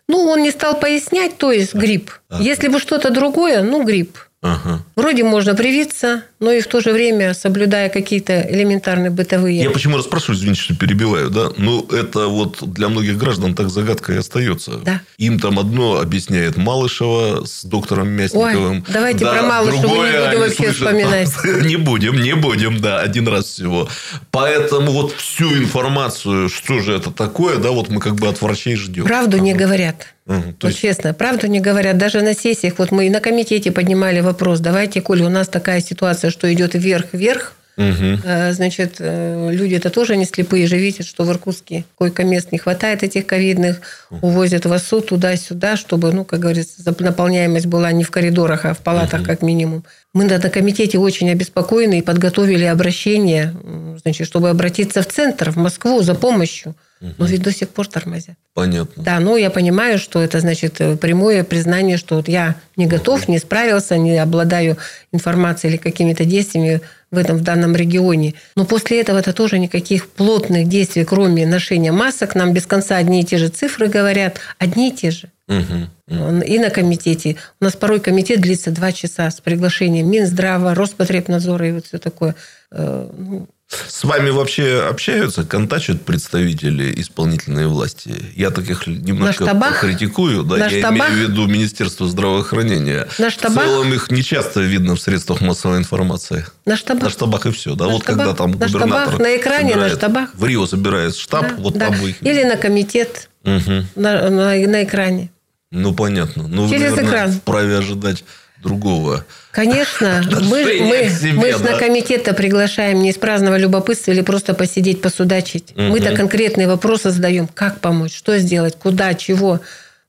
Ну, 0.09 0.25
он 0.25 0.42
не 0.42 0.50
стал 0.50 0.78
пояснять, 0.78 1.38
то 1.38 1.52
есть 1.52 1.75
грипп. 1.75 2.11
А. 2.28 2.42
Если 2.42 2.69
бы 2.69 2.78
что-то 2.78 3.11
другое, 3.11 3.62
ну, 3.62 3.85
грипп. 3.85 4.19
Ага. 4.43 4.83
Вроде 4.97 5.23
можно 5.23 5.55
привиться, 5.55 6.23
но 6.39 6.51
и 6.51 6.63
в 6.63 6.67
то 6.67 6.81
же 6.81 6.93
время 6.93 7.35
соблюдая 7.35 7.91
какие-то 7.91 8.41
элементарные 8.41 9.11
бытовые. 9.11 9.63
Я 9.63 9.71
почему 9.71 9.99
расспрашиваю, 9.99 10.37
извините, 10.37 10.63
что 10.63 10.75
перебиваю, 10.75 11.29
да? 11.29 11.51
Ну, 11.59 11.87
это 11.91 12.27
вот 12.27 12.57
для 12.73 12.89
многих 12.89 13.19
граждан 13.19 13.55
так 13.55 13.69
загадкой 13.69 14.19
остается. 14.19 14.79
Да. 14.79 15.03
Им 15.19 15.39
там 15.41 15.59
одно 15.59 16.01
объясняет 16.01 16.57
Малышева 16.57 17.45
с 17.45 17.65
доктором 17.65 18.09
Мясниковым. 18.09 18.79
Ой, 18.79 18.85
давайте 18.89 19.27
да, 19.27 19.33
про 19.35 19.43
Малышева 19.43 19.83
другое, 19.83 20.13
не 20.13 20.27
будем 20.27 20.41
вообще 20.41 20.57
слышат, 20.57 20.77
вспоминать. 20.77 21.31
Не 21.71 21.77
будем, 21.77 22.21
не 22.21 22.35
будем, 22.35 22.81
да, 22.81 23.01
один 23.01 23.29
раз 23.29 23.45
всего. 23.45 23.89
Поэтому 24.31 24.93
вот 24.93 25.13
всю 25.13 25.53
информацию, 25.59 26.49
что 26.49 26.81
же 26.81 26.95
это 26.95 27.11
такое, 27.11 27.59
да, 27.59 27.71
вот 27.71 27.91
мы 27.91 28.01
как 28.01 28.15
бы 28.15 28.29
от 28.29 28.41
врачей 28.41 28.77
ждем. 28.77 29.05
Правду 29.05 29.37
не 29.39 29.53
говорят. 29.53 30.07
Угу, 30.31 30.55
вот 30.63 30.69
есть... 30.69 30.79
честно, 30.79 31.13
правду 31.13 31.49
не 31.49 31.61
говорят. 31.61 31.99
Даже 31.99 32.23
на 32.23 32.35
сессиях, 32.35 32.75
вот 32.79 32.93
мы 32.93 33.07
и 33.07 33.11
на 33.11 33.21
комитете 33.21 33.73
поднимали 33.73 34.21
вопрос, 34.21 34.61
давайте, 34.61 35.01
Коля, 35.01 35.27
у 35.27 35.29
нас 35.29 35.49
такая 35.49 35.81
ситуация, 35.81 36.31
что 36.31 36.53
идет 36.53 36.75
вверх-вверх, 36.75 37.55
Угу. 37.77 38.19
Значит, 38.51 38.97
э, 38.99 39.51
люди 39.53 39.75
это 39.77 39.89
тоже 39.89 40.17
не 40.17 40.27
слепые 40.27 40.67
же 40.67 40.77
видят, 40.77 41.07
что 41.07 41.25
в 41.25 41.31
Иркутске 41.31 41.85
койко-мест 41.95 42.53
не 42.53 42.59
хватает 42.59 43.03
этих 43.03 43.25
ковидных, 43.27 43.81
увозят 44.21 44.67
в 44.67 44.73
ОСУ 44.73 45.01
туда-сюда, 45.01 45.77
чтобы, 45.77 46.13
ну, 46.13 46.27
как 46.27 46.41
говорится, 46.41 46.83
наполняемость 46.99 47.67
была 47.67 47.91
не 47.93 48.05
в 48.05 48.11
коридорах, 48.11 48.67
а 48.67 48.75
в 48.75 48.81
палатах 48.81 49.21
угу. 49.21 49.29
как 49.29 49.41
минимум. 49.41 49.85
Мы 50.13 50.25
на 50.25 50.39
комитете 50.41 50.99
очень 50.99 51.31
обеспокоены 51.31 52.01
и 52.01 52.03
подготовили 52.03 52.65
обращение, 52.65 53.55
значит, 54.03 54.27
чтобы 54.27 54.51
обратиться 54.51 55.01
в 55.03 55.07
центр, 55.07 55.51
в 55.51 55.57
Москву 55.57 56.03
за 56.03 56.15
помощью. 56.15 56.75
Но 57.00 57.25
ведь 57.25 57.42
до 57.42 57.50
сих 57.50 57.71
пор 57.71 57.87
тормозят. 57.87 58.37
Понятно. 58.52 59.02
Да, 59.02 59.21
ну 59.21 59.37
я 59.37 59.49
понимаю, 59.50 59.99
что 59.99 60.21
это 60.23 60.40
значит 60.40 60.80
э, 60.80 60.97
прямое 60.97 61.45
признание, 61.45 61.97
что 61.97 62.16
вот 62.16 62.28
я 62.28 62.57
не 62.76 62.87
готов, 62.87 63.26
не 63.26 63.38
справился, 63.38 63.97
не 63.97 64.19
обладаю 64.19 64.76
информацией 65.11 65.73
или 65.73 65.78
какими-то 65.78 66.26
действиями 66.26 66.83
в 67.11 67.16
этом 67.16 67.38
в 67.38 67.42
данном 67.42 67.75
регионе. 67.75 68.35
Но 68.54 68.66
после 68.66 69.00
этого 69.00 69.19
это 69.19 69.33
тоже 69.33 69.59
никаких 69.59 70.09
плотных 70.11 70.69
действий, 70.69 71.04
кроме 71.04 71.47
ношения 71.47 71.90
масок, 71.90 72.35
нам 72.35 72.52
без 72.52 72.66
конца 72.66 72.97
одни 72.97 73.23
и 73.23 73.25
те 73.25 73.39
же 73.39 73.49
цифры 73.49 73.89
говорят, 73.89 74.39
одни 74.58 74.91
и 74.91 74.93
те 74.93 75.10
же. 75.10 75.30
Угу. 75.49 76.43
И 76.45 76.58
на 76.58 76.71
комитете. 76.71 77.36
У 77.60 77.65
нас 77.65 77.75
порой 77.75 78.00
комитет 78.00 78.41
длится 78.41 78.71
два 78.71 78.93
часа 78.93 79.30
с 79.30 79.41
приглашением 79.41 80.08
Минздрава, 80.10 80.75
Роспотребнадзора 80.75 81.69
и 81.69 81.73
вот 81.73 81.86
все 81.86 81.99
такое. 81.99 82.36
Э, 82.71 83.10
ну, 83.17 83.49
с 83.71 84.02
вами 84.02 84.30
вообще 84.30 84.83
общаются, 84.83 85.45
контачат 85.45 86.02
представители 86.02 86.93
исполнительной 87.00 87.69
власти? 87.69 88.13
Я 88.35 88.50
таких 88.50 88.89
немножко 88.89 89.47
критикую. 89.80 90.43
Да? 90.43 90.56
На 90.56 90.67
я 90.67 90.80
штабах? 90.80 91.11
имею 91.11 91.26
в 91.26 91.30
виду 91.30 91.47
Министерство 91.47 92.09
здравоохранения. 92.09 93.06
На 93.19 93.30
штабах? 93.30 93.65
В 93.65 93.69
целом 93.69 93.95
их 93.95 94.11
не 94.11 94.25
часто 94.25 94.61
видно 94.61 94.97
в 94.97 95.00
средствах 95.00 95.41
массовой 95.41 95.78
информации. 95.78 96.47
На 96.65 96.76
штабах? 96.76 97.04
На 97.04 97.11
штабах 97.11 97.47
и 97.47 97.52
все. 97.52 97.76
Да? 97.76 97.87
На 97.87 97.93
вот 97.93 98.02
штабах? 98.02 98.19
когда 98.26 98.35
там 98.35 98.50
на 98.50 98.56
губернатор 98.56 99.02
штабах, 99.02 99.19
на 99.21 99.37
экране, 99.37 99.71
собирает, 99.71 99.93
на 99.93 99.99
штабах. 99.99 100.30
В 100.35 100.45
Рио 100.45 100.67
собирает 100.67 101.17
штаб, 101.17 101.49
да, 101.50 101.54
вот 101.56 101.75
да. 101.75 101.87
там 101.87 102.06
их... 102.06 102.21
Или 102.23 102.43
на 102.43 102.56
комитет 102.56 103.30
угу. 103.45 103.85
на, 103.95 104.30
на, 104.30 104.54
на 104.54 104.85
экране. 104.85 105.30
Ну, 105.71 105.95
понятно. 105.95 106.49
Ну, 106.49 106.69
Через 106.69 106.91
вы, 106.91 106.97
наверное, 106.97 107.11
экран. 107.11 107.33
вправе 107.33 107.78
ожидать 107.78 108.25
другого. 108.63 109.25
Конечно, 109.51 110.23
мы, 110.43 110.65
мы, 110.81 111.09
себе, 111.09 111.33
мы 111.33 111.53
да? 111.53 111.73
на 111.73 111.79
комитет 111.79 112.25
приглашаем 112.37 113.01
не 113.03 113.11
из 113.11 113.17
праздного 113.17 113.57
любопытства 113.57 114.13
или 114.13 114.21
просто 114.21 114.55
посидеть, 114.55 115.01
посудачить. 115.01 115.73
Угу. 115.73 115.83
Мы-то 115.83 116.15
конкретные 116.15 116.69
вопросы 116.69 117.11
задаем. 117.11 117.49
Как 117.49 117.81
помочь, 117.81 118.17
что 118.17 118.39
сделать, 118.39 118.77
куда, 118.77 119.15
чего. 119.15 119.61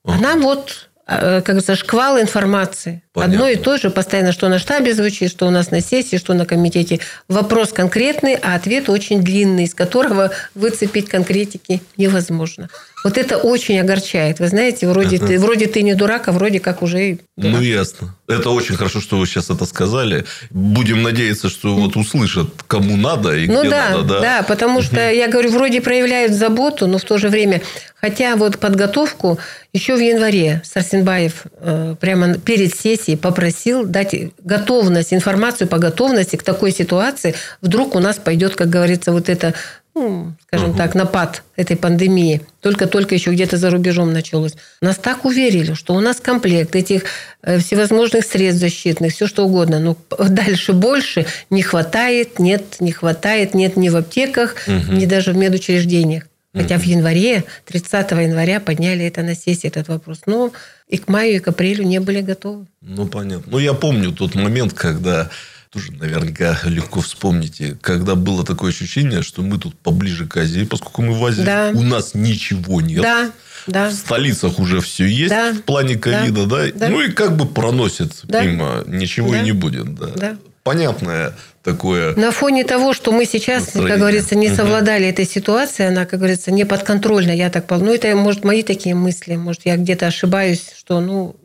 А 0.03 0.17
нам 0.17 0.41
вот 0.41 0.89
Э, 1.11 1.41
как 1.41 1.55
говорится, 1.55 1.75
шквал 1.75 2.19
информации. 2.19 3.03
Понятно. 3.13 3.35
Одно 3.35 3.49
и 3.49 3.55
то 3.57 3.77
же 3.77 3.89
постоянно, 3.89 4.31
что 4.31 4.47
на 4.47 4.59
штабе 4.59 4.93
звучит, 4.93 5.29
что 5.29 5.45
у 5.45 5.49
нас 5.49 5.69
на 5.69 5.81
сессии, 5.81 6.15
что 6.15 6.33
на 6.33 6.45
комитете. 6.45 6.99
Вопрос 7.27 7.73
конкретный, 7.73 8.35
а 8.35 8.55
ответ 8.55 8.89
очень 8.89 9.21
длинный, 9.21 9.65
из 9.65 9.75
которого 9.75 10.31
выцепить 10.55 11.09
конкретики 11.09 11.81
невозможно. 11.97 12.69
Вот 13.03 13.17
это 13.17 13.37
очень 13.37 13.79
огорчает. 13.79 14.39
Вы 14.39 14.47
знаете, 14.47 14.87
вроде, 14.87 15.17
ага. 15.17 15.27
ты, 15.27 15.39
вроде 15.39 15.67
ты 15.67 15.81
не 15.81 15.95
дурак, 15.95 16.27
а 16.27 16.31
вроде 16.31 16.59
как 16.59 16.81
уже 16.81 17.19
дурак. 17.37 17.57
Ну, 17.57 17.61
ясно. 17.61 18.15
Это 18.27 18.49
очень 18.49 18.75
хорошо, 18.75 19.01
что 19.01 19.17
вы 19.17 19.25
сейчас 19.25 19.49
это 19.49 19.65
сказали. 19.65 20.25
Будем 20.51 21.01
надеяться, 21.03 21.49
что 21.49 21.75
вот 21.75 21.95
услышат, 21.95 22.47
кому 22.67 22.95
надо 22.95 23.35
и 23.35 23.47
ну, 23.47 23.61
где 23.61 23.69
да, 23.69 23.89
надо. 23.89 24.03
Да, 24.03 24.21
да, 24.21 24.43
потому 24.43 24.81
что, 24.81 25.11
я 25.11 25.27
говорю, 25.27 25.51
вроде 25.51 25.81
проявляют 25.81 26.33
заботу, 26.33 26.87
но 26.87 26.97
в 26.97 27.03
то 27.03 27.17
же 27.17 27.29
время... 27.29 27.61
Хотя 28.01 28.35
вот 28.35 28.57
подготовку 28.57 29.37
еще 29.73 29.95
в 29.95 29.99
январе 29.99 30.63
Сарсенбаев 30.65 31.43
э, 31.59 31.95
прямо 31.99 32.33
перед 32.39 32.75
сессией 32.75 33.15
попросил 33.15 33.85
дать 33.85 34.15
готовность, 34.43 35.13
информацию 35.13 35.67
по 35.67 35.77
готовности 35.77 36.35
к 36.35 36.41
такой 36.41 36.71
ситуации. 36.71 37.35
Вдруг 37.61 37.95
у 37.95 37.99
нас 37.99 38.15
пойдет, 38.15 38.55
как 38.55 38.69
говорится, 38.69 39.11
вот 39.11 39.29
это 39.29 39.53
ну, 39.93 40.33
скажем 40.47 40.69
угу. 40.69 40.77
так, 40.77 40.95
напад 40.95 41.43
этой 41.55 41.75
пандемии. 41.75 42.41
Только-только 42.61 43.13
еще 43.15 43.31
где-то 43.31 43.57
за 43.57 43.69
рубежом 43.69 44.13
началось. 44.13 44.53
Нас 44.81 44.97
так 44.97 45.25
уверили, 45.25 45.73
что 45.73 45.93
у 45.93 45.99
нас 45.99 46.21
комплект 46.21 46.75
этих 46.75 47.03
э, 47.41 47.59
всевозможных 47.59 48.25
средств 48.25 48.61
защитных, 48.61 49.13
все 49.13 49.27
что 49.27 49.45
угодно. 49.45 49.79
Но 49.79 49.97
дальше 50.29 50.73
больше 50.73 51.25
не 51.49 51.61
хватает, 51.61 52.39
нет, 52.39 52.77
не 52.79 52.91
хватает, 52.91 53.53
нет 53.53 53.75
ни 53.75 53.89
в 53.89 53.97
аптеках, 53.97 54.55
угу. 54.65 54.93
ни 54.93 55.05
даже 55.05 55.33
в 55.33 55.37
медучреждениях. 55.37 56.23
Хотя 56.53 56.77
в 56.77 56.83
январе, 56.83 57.45
30 57.65 58.11
января 58.11 58.59
подняли 58.59 59.05
это 59.05 59.21
на 59.21 59.35
сессии, 59.35 59.67
этот 59.67 59.87
вопрос. 59.87 60.23
Но 60.25 60.51
и 60.89 60.97
к 60.97 61.07
маю, 61.07 61.35
и 61.35 61.39
к 61.39 61.47
апрелю 61.47 61.85
не 61.85 61.99
были 61.99 62.19
готовы. 62.19 62.65
Ну, 62.81 63.07
понятно. 63.07 63.49
Ну, 63.49 63.57
я 63.57 63.73
помню 63.73 64.11
тот 64.11 64.35
момент, 64.35 64.73
когда 64.73 65.29
тоже 65.71 65.93
наверняка 65.93 66.57
легко 66.65 66.99
вспомните, 66.99 67.77
когда 67.81 68.15
было 68.15 68.45
такое 68.45 68.71
ощущение, 68.71 69.23
что 69.23 69.41
мы 69.41 69.57
тут 69.57 69.75
поближе 69.77 70.27
к 70.27 70.35
Азии, 70.35 70.65
поскольку 70.65 71.01
мы 71.01 71.17
в 71.17 71.25
Азии, 71.25 71.43
да. 71.43 71.71
у 71.73 71.81
нас 71.81 72.13
ничего 72.13 72.81
нет. 72.81 73.01
Да. 73.01 73.31
Да. 73.67 73.89
В 73.89 73.93
столицах 73.93 74.59
уже 74.59 74.81
все 74.81 75.05
есть 75.05 75.29
да. 75.29 75.53
в 75.53 75.61
плане 75.61 75.95
ковида, 75.95 76.45
да. 76.45 76.65
да? 76.73 76.89
Ну 76.89 77.01
и 77.01 77.11
как 77.11 77.37
бы 77.37 77.45
проносит 77.45 78.11
да. 78.23 78.43
мимо, 78.43 78.83
ничего 78.87 79.31
да. 79.31 79.39
и 79.39 79.43
не 79.43 79.51
будет. 79.51 79.95
Да. 79.95 80.07
Да. 80.15 80.37
Понятное 80.63 81.35
такое. 81.63 82.15
На 82.15 82.31
фоне 82.31 82.63
того, 82.63 82.93
что 82.93 83.11
мы 83.11 83.25
сейчас, 83.25 83.65
настроение. 83.65 83.91
как 83.91 83.99
говорится, 83.99 84.35
не 84.35 84.49
совладали 84.49 85.07
этой 85.07 85.25
ситуацией, 85.25 85.87
она, 85.87 86.05
как 86.05 86.19
говорится, 86.19 86.51
не 86.51 86.65
подконтрольна, 86.65 87.31
я 87.31 87.49
так 87.49 87.67
понял. 87.67 87.85
Ну, 87.85 87.93
это, 87.93 88.15
может, 88.15 88.43
мои 88.43 88.63
такие 88.63 88.95
мысли, 88.95 89.35
может, 89.35 89.61
я 89.65 89.77
где-то 89.77 90.07
ошибаюсь, 90.07 90.71
что, 90.75 90.99
ну, 90.99 91.35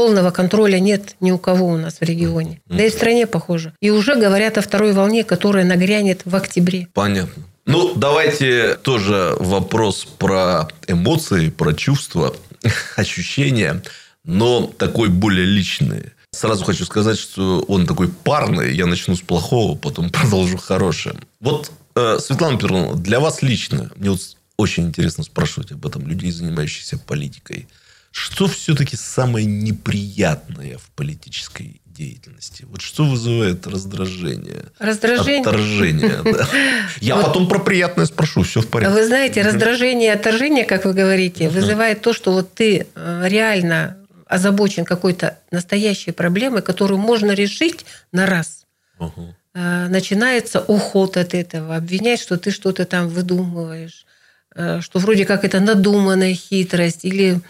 полного 0.00 0.30
контроля 0.30 0.78
нет 0.78 1.14
ни 1.20 1.30
у 1.30 1.36
кого 1.36 1.66
у 1.66 1.76
нас 1.76 1.98
в 2.00 2.02
регионе. 2.02 2.62
Да 2.64 2.82
и 2.82 2.88
в 2.88 2.92
стране 2.94 3.26
похоже. 3.26 3.74
И 3.82 3.90
уже 3.90 4.14
говорят 4.14 4.56
о 4.56 4.62
второй 4.62 4.94
волне, 4.94 5.24
которая 5.24 5.62
нагрянет 5.62 6.22
в 6.24 6.34
октябре. 6.34 6.88
Понятно. 6.94 7.42
Ну, 7.66 7.92
давайте 7.94 8.76
тоже 8.76 9.36
вопрос 9.38 10.06
про 10.16 10.68
эмоции, 10.86 11.50
про 11.50 11.74
чувства, 11.74 12.34
ощущения, 12.96 13.82
но 14.24 14.72
такой 14.78 15.10
более 15.10 15.44
личный. 15.44 16.04
Сразу 16.30 16.64
хочу 16.64 16.86
сказать, 16.86 17.18
что 17.18 17.60
он 17.68 17.86
такой 17.86 18.08
парный. 18.08 18.74
Я 18.74 18.86
начну 18.86 19.14
с 19.14 19.20
плохого, 19.20 19.76
потом 19.76 20.08
продолжу 20.18 20.56
хорошее. 20.56 21.16
Вот, 21.40 21.72
э, 21.94 22.18
Светлана 22.20 22.56
Петровна, 22.56 22.94
для 22.94 23.20
вас 23.20 23.42
лично, 23.42 23.90
мне 23.96 24.08
вот 24.08 24.22
очень 24.56 24.86
интересно 24.86 25.24
спрашивать 25.24 25.72
об 25.72 25.84
этом 25.84 26.06
людей, 26.06 26.30
занимающихся 26.30 26.96
политикой. 26.96 27.68
Что 28.12 28.48
все-таки 28.48 28.96
самое 28.96 29.46
неприятное 29.46 30.78
в 30.78 30.90
политической 30.96 31.80
деятельности? 31.84 32.66
Вот 32.68 32.80
что 32.80 33.04
вызывает 33.04 33.66
раздражение? 33.66 34.64
Раздражение? 34.80 35.40
Отторжение, 35.42 36.22
да. 36.24 36.48
Я 37.00 37.16
потом 37.16 37.48
про 37.48 37.60
приятное 37.60 38.06
спрошу, 38.06 38.42
все 38.42 38.62
в 38.62 38.66
порядке. 38.66 38.94
Вы 38.94 39.06
знаете, 39.06 39.42
раздражение 39.42 40.08
и 40.08 40.14
отторжение, 40.14 40.64
как 40.64 40.86
вы 40.86 40.92
говорите, 40.92 41.48
вызывает 41.48 42.00
то, 42.02 42.12
что 42.12 42.32
вот 42.32 42.52
ты 42.54 42.88
э, 42.94 43.24
реально 43.28 43.96
озабочен 44.26 44.84
какой-то 44.84 45.38
настоящей 45.50 46.12
проблемой, 46.12 46.62
которую 46.62 46.98
можно 46.98 47.32
решить 47.32 47.84
на 48.12 48.26
раз. 48.26 48.66
Начинается 49.52 50.60
уход 50.60 51.16
от 51.16 51.34
этого, 51.34 51.74
обвинять, 51.74 52.20
что 52.20 52.36
ты 52.38 52.52
что-то 52.52 52.84
там 52.84 53.08
выдумываешь, 53.08 54.06
э, 54.54 54.80
что 54.80 55.00
вроде 55.00 55.26
как 55.26 55.44
это 55.44 55.58
надуманная 55.58 56.34
хитрость 56.34 57.04
или 57.04 57.40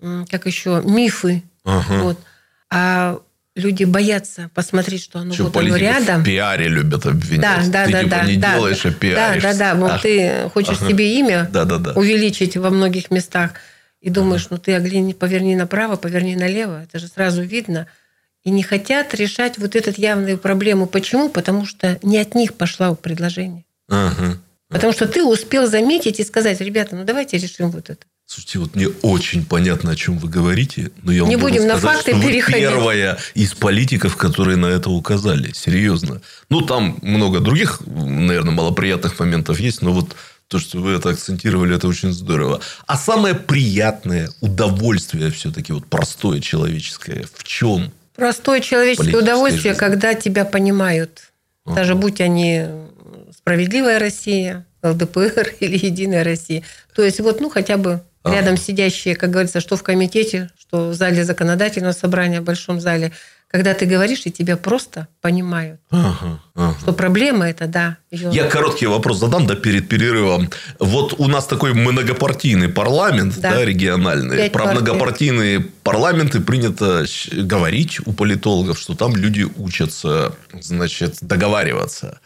как 0.00 0.46
еще 0.46 0.82
мифы. 0.84 1.42
Ага. 1.64 2.02
Вот. 2.02 2.18
А 2.70 3.18
люди 3.58 3.84
боятся 3.84 4.50
посмотреть, 4.54 5.02
что 5.02 5.18
оно 5.18 5.34
что, 5.34 5.44
вот 5.44 5.56
оно 5.56 5.76
рядом. 5.76 6.22
В 6.22 6.24
пиаре 6.24 6.68
любят 6.68 7.04
обвинять. 7.06 7.70
Да, 7.70 7.84
да, 7.84 7.86
ты 7.86 7.92
да, 7.92 8.00
типа 8.00 8.10
да, 8.10 8.24
не 8.24 8.36
да, 8.36 8.54
делаешь, 8.54 8.86
а 8.86 8.92
пиаришь. 8.92 9.42
Да, 9.42 9.52
да, 9.52 9.58
да. 9.58 9.74
Вот 9.74 9.90
а. 9.90 9.98
ты 9.98 10.50
хочешь 10.54 10.78
ага. 10.78 10.88
себе 10.88 11.18
имя 11.18 11.48
да, 11.52 11.64
да, 11.64 11.78
да. 11.78 11.92
увеличить 11.92 12.56
во 12.56 12.70
многих 12.70 13.10
местах 13.10 13.52
и 14.00 14.10
думаешь, 14.10 14.46
ага. 14.46 14.54
ну 14.54 14.58
ты 14.58 14.74
огляни, 14.74 15.12
поверни 15.12 15.56
направо, 15.56 15.96
поверни 15.96 16.36
налево. 16.36 16.84
Это 16.84 16.98
же 16.98 17.08
сразу 17.08 17.42
видно. 17.42 17.86
И 18.44 18.50
не 18.50 18.62
хотят 18.62 19.14
решать 19.14 19.58
вот 19.58 19.74
эту 19.74 20.00
явную 20.00 20.38
проблему. 20.38 20.86
Почему? 20.86 21.28
Потому 21.28 21.66
что 21.66 21.98
не 22.02 22.18
от 22.18 22.34
них 22.34 22.54
пошло 22.54 22.94
предложение. 22.94 23.64
Ага. 23.88 24.38
Потому 24.68 24.92
что 24.92 25.08
ты 25.08 25.24
успел 25.24 25.66
заметить 25.66 26.20
и 26.20 26.24
сказать, 26.24 26.60
ребята, 26.60 26.94
ну 26.94 27.04
давайте 27.04 27.38
решим 27.38 27.70
вот 27.70 27.90
это. 27.90 28.06
Слушайте, 28.30 28.58
вот 28.58 28.76
мне 28.76 28.88
очень 29.00 29.46
понятно, 29.46 29.92
о 29.92 29.96
чем 29.96 30.18
вы 30.18 30.28
говорите, 30.28 30.90
но 31.02 31.12
я 31.12 31.22
вам 31.22 31.30
не 31.30 31.36
будем 31.36 31.62
сказать, 31.62 31.82
на 31.82 31.92
факты 31.92 32.12
что 32.12 32.20
переходить. 32.20 32.66
Вы 32.66 32.72
первая 32.72 33.18
из 33.32 33.54
политиков, 33.54 34.16
которые 34.16 34.58
на 34.58 34.66
это 34.66 34.90
указали. 34.90 35.50
Серьезно. 35.54 36.20
Ну, 36.50 36.60
там 36.60 36.98
много 37.00 37.40
других, 37.40 37.80
наверное, 37.86 38.52
малоприятных 38.52 39.18
моментов 39.18 39.58
есть, 39.58 39.80
но 39.80 39.94
вот 39.94 40.14
то, 40.46 40.58
что 40.58 40.76
вы 40.78 40.92
это 40.92 41.08
акцентировали, 41.08 41.74
это 41.74 41.88
очень 41.88 42.12
здорово. 42.12 42.60
А 42.86 42.98
самое 42.98 43.34
приятное 43.34 44.28
удовольствие 44.42 45.30
все-таки 45.30 45.72
вот 45.72 45.86
простое 45.86 46.40
человеческое 46.40 47.24
в 47.34 47.44
чем? 47.44 47.90
Простое 48.14 48.60
человеческое 48.60 49.16
удовольствие, 49.16 49.72
жизни? 49.72 49.80
когда 49.80 50.12
тебя 50.12 50.44
понимают. 50.44 51.32
Ага. 51.64 51.76
Даже 51.76 51.94
будь 51.94 52.20
они 52.20 52.66
справедливая 53.34 53.98
Россия, 53.98 54.66
ЛДПР 54.82 55.54
или 55.60 55.82
Единая 55.82 56.24
Россия. 56.24 56.62
То 56.94 57.02
есть 57.02 57.20
вот, 57.20 57.40
ну, 57.40 57.48
хотя 57.48 57.78
бы 57.78 58.02
рядом 58.24 58.56
сидящие, 58.56 59.16
как 59.16 59.30
говорится, 59.30 59.60
что 59.60 59.76
в 59.76 59.82
комитете, 59.82 60.50
что 60.58 60.90
в 60.90 60.94
зале 60.94 61.24
законодательного 61.24 61.92
собрания, 61.92 62.40
в 62.40 62.44
большом 62.44 62.80
зале, 62.80 63.12
когда 63.50 63.72
ты 63.72 63.86
говоришь, 63.86 64.26
и 64.26 64.30
тебя 64.30 64.58
просто 64.58 65.08
понимают. 65.22 65.80
Ага, 65.90 66.40
ага. 66.54 66.76
Что 66.80 66.92
проблема 66.92 67.48
это, 67.48 67.66
да. 67.66 67.96
Ее... 68.10 68.30
Я 68.30 68.44
короткий 68.44 68.86
вопрос 68.86 69.18
задам, 69.18 69.46
да, 69.46 69.54
перед 69.54 69.88
перерывом. 69.88 70.50
Вот 70.78 71.14
у 71.18 71.28
нас 71.28 71.46
такой 71.46 71.72
многопартийный 71.72 72.68
парламент, 72.68 73.38
да, 73.38 73.54
да 73.54 73.64
региональный. 73.64 74.36
Пять 74.36 74.52
Про 74.52 74.64
партий. 74.64 74.80
многопартийные 74.80 75.60
парламенты 75.60 76.40
принято 76.40 77.06
говорить 77.32 78.00
у 78.04 78.12
политологов, 78.12 78.78
что 78.78 78.94
там 78.94 79.16
люди 79.16 79.46
учатся, 79.56 80.34
значит, 80.60 81.16
договариваться. 81.22 82.20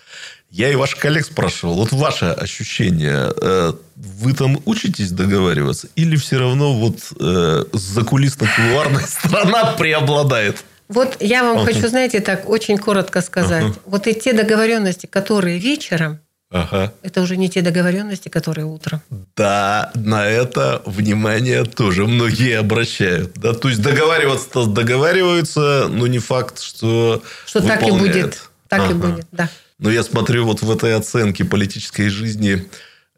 Я 0.52 0.70
и 0.70 0.74
ваших 0.74 0.98
коллег 0.98 1.24
спрашивал, 1.24 1.76
вот 1.76 1.92
ваше 1.92 2.26
ощущение, 2.26 3.32
э, 3.40 3.72
вы 3.96 4.34
там 4.34 4.60
учитесь 4.66 5.10
договариваться 5.10 5.88
или 5.96 6.14
все 6.16 6.38
равно 6.38 6.74
вот 6.74 6.98
э, 7.18 7.64
закулисно-кулуарная 7.72 9.06
сторона 9.08 9.72
преобладает? 9.72 10.62
Вот 10.88 11.16
я 11.20 11.42
вам 11.42 11.56
uh-huh. 11.56 11.72
хочу, 11.72 11.88
знаете, 11.88 12.20
так 12.20 12.46
очень 12.50 12.76
коротко 12.76 13.22
сказать. 13.22 13.64
Uh-huh. 13.64 13.78
Вот 13.86 14.06
и 14.06 14.12
те 14.12 14.34
договоренности, 14.34 15.06
которые 15.06 15.58
вечером, 15.58 16.20
Ага. 16.50 16.92
Это 17.00 17.22
уже 17.22 17.38
не 17.38 17.48
те 17.48 17.62
договоренности, 17.62 18.28
которые 18.28 18.66
утром. 18.66 19.00
Да, 19.36 19.90
на 19.94 20.26
это 20.26 20.82
внимание 20.84 21.64
тоже 21.64 22.06
многие 22.06 22.58
обращают. 22.58 23.32
Да? 23.36 23.54
То 23.54 23.70
есть 23.70 23.80
договариваться 23.80 24.66
договариваются, 24.66 25.88
но 25.88 26.06
не 26.06 26.18
факт, 26.18 26.60
что 26.60 27.22
Что 27.46 27.60
выполняют. 27.60 27.80
так 27.80 27.88
и 27.88 27.98
будет. 27.98 28.50
Так 28.68 28.80
ага. 28.80 28.90
и 28.90 28.94
будет, 28.94 29.26
да. 29.32 29.48
Но 29.82 29.90
я 29.90 30.04
смотрю 30.04 30.46
вот 30.46 30.62
в 30.62 30.70
этой 30.70 30.94
оценке 30.94 31.44
политической 31.44 32.08
жизни, 32.08 32.68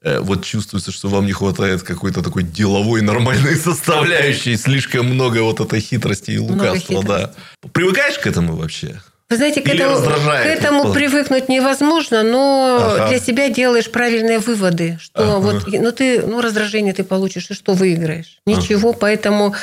э, 0.03 0.21
вот 0.21 0.45
чувствуется, 0.47 0.93
что 0.93 1.09
вам 1.09 1.27
не 1.27 1.33
хватает 1.33 1.83
какой-то 1.83 2.23
такой 2.23 2.43
деловой 2.43 3.03
нормальной 3.03 3.57
составляющей. 3.69 4.57
Слишком 4.57 5.07
много 5.07 5.43
вот 5.43 5.61
этой 5.61 5.81
хитрости 5.81 6.31
и 6.31 6.39
лукавства. 6.39 7.05
Да. 7.05 7.35
Привыкаешь 7.73 8.19
к 8.19 8.27
этому 8.27 8.57
вообще? 8.57 8.99
Вы 9.29 9.37
знаете, 9.37 9.61
к 9.61 9.69
этому, 9.69 9.97
к 9.97 10.47
этому 10.47 10.93
привыкнуть 10.95 11.51
невозможно, 11.51 12.23
но 12.23 12.79
ага. 12.81 13.09
для 13.09 13.19
себя 13.19 13.51
делаешь 13.51 13.91
правильные 13.91 14.39
выводы, 14.39 14.99
что 15.03 15.37
ага. 15.37 15.39
вот, 15.39 15.67
ну 15.67 15.93
ты, 15.93 16.23
ну 16.23 16.41
раздражение 16.41 16.95
ты 16.95 17.05
получишь, 17.05 17.51
и 17.51 17.55
что 17.55 17.75
выиграешь? 17.75 18.39
Ничего, 18.47 18.91
ага. 18.91 18.99
поэтому, 19.01 19.55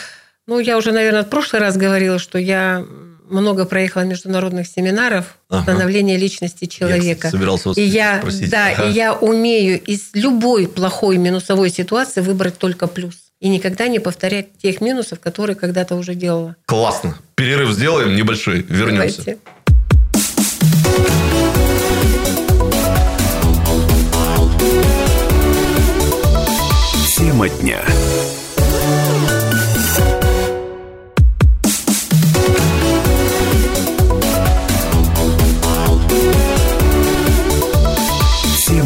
ну 0.45 0.59
я 0.59 0.77
уже, 0.77 0.91
наверное, 0.91 1.23
в 1.23 1.29
прошлый 1.29 1.61
раз 1.61 1.77
говорила, 1.77 2.19
что 2.19 2.37
я 2.37 2.85
много 3.31 3.65
проехала 3.65 4.03
международных 4.03 4.67
семинаров 4.67 5.37
ага. 5.49 5.63
становления 5.63 6.17
личности 6.17 6.65
человека. 6.65 7.27
Я 7.27 7.31
собирался 7.31 7.69
вас 7.69 7.77
и 7.77 7.83
я, 7.83 8.19
спросить. 8.19 8.49
Да, 8.49 8.67
ага. 8.67 8.87
и 8.87 8.91
я 8.91 9.13
умею 9.13 9.81
из 9.81 10.09
любой 10.13 10.67
плохой 10.67 11.17
минусовой 11.17 11.69
ситуации 11.69 12.21
выбрать 12.21 12.57
только 12.57 12.87
плюс. 12.87 13.15
И 13.39 13.49
никогда 13.49 13.87
не 13.87 13.99
повторять 13.99 14.57
тех 14.61 14.81
минусов, 14.81 15.19
которые 15.19 15.55
когда-то 15.55 15.95
уже 15.95 16.13
делала. 16.13 16.55
Классно. 16.65 17.17
Перерыв 17.35 17.71
сделаем 17.71 18.15
небольшой. 18.15 18.65
Вернемся. 18.69 19.23
Давайте. 19.23 19.37
Тема 27.17 27.49
дня. 27.49 27.81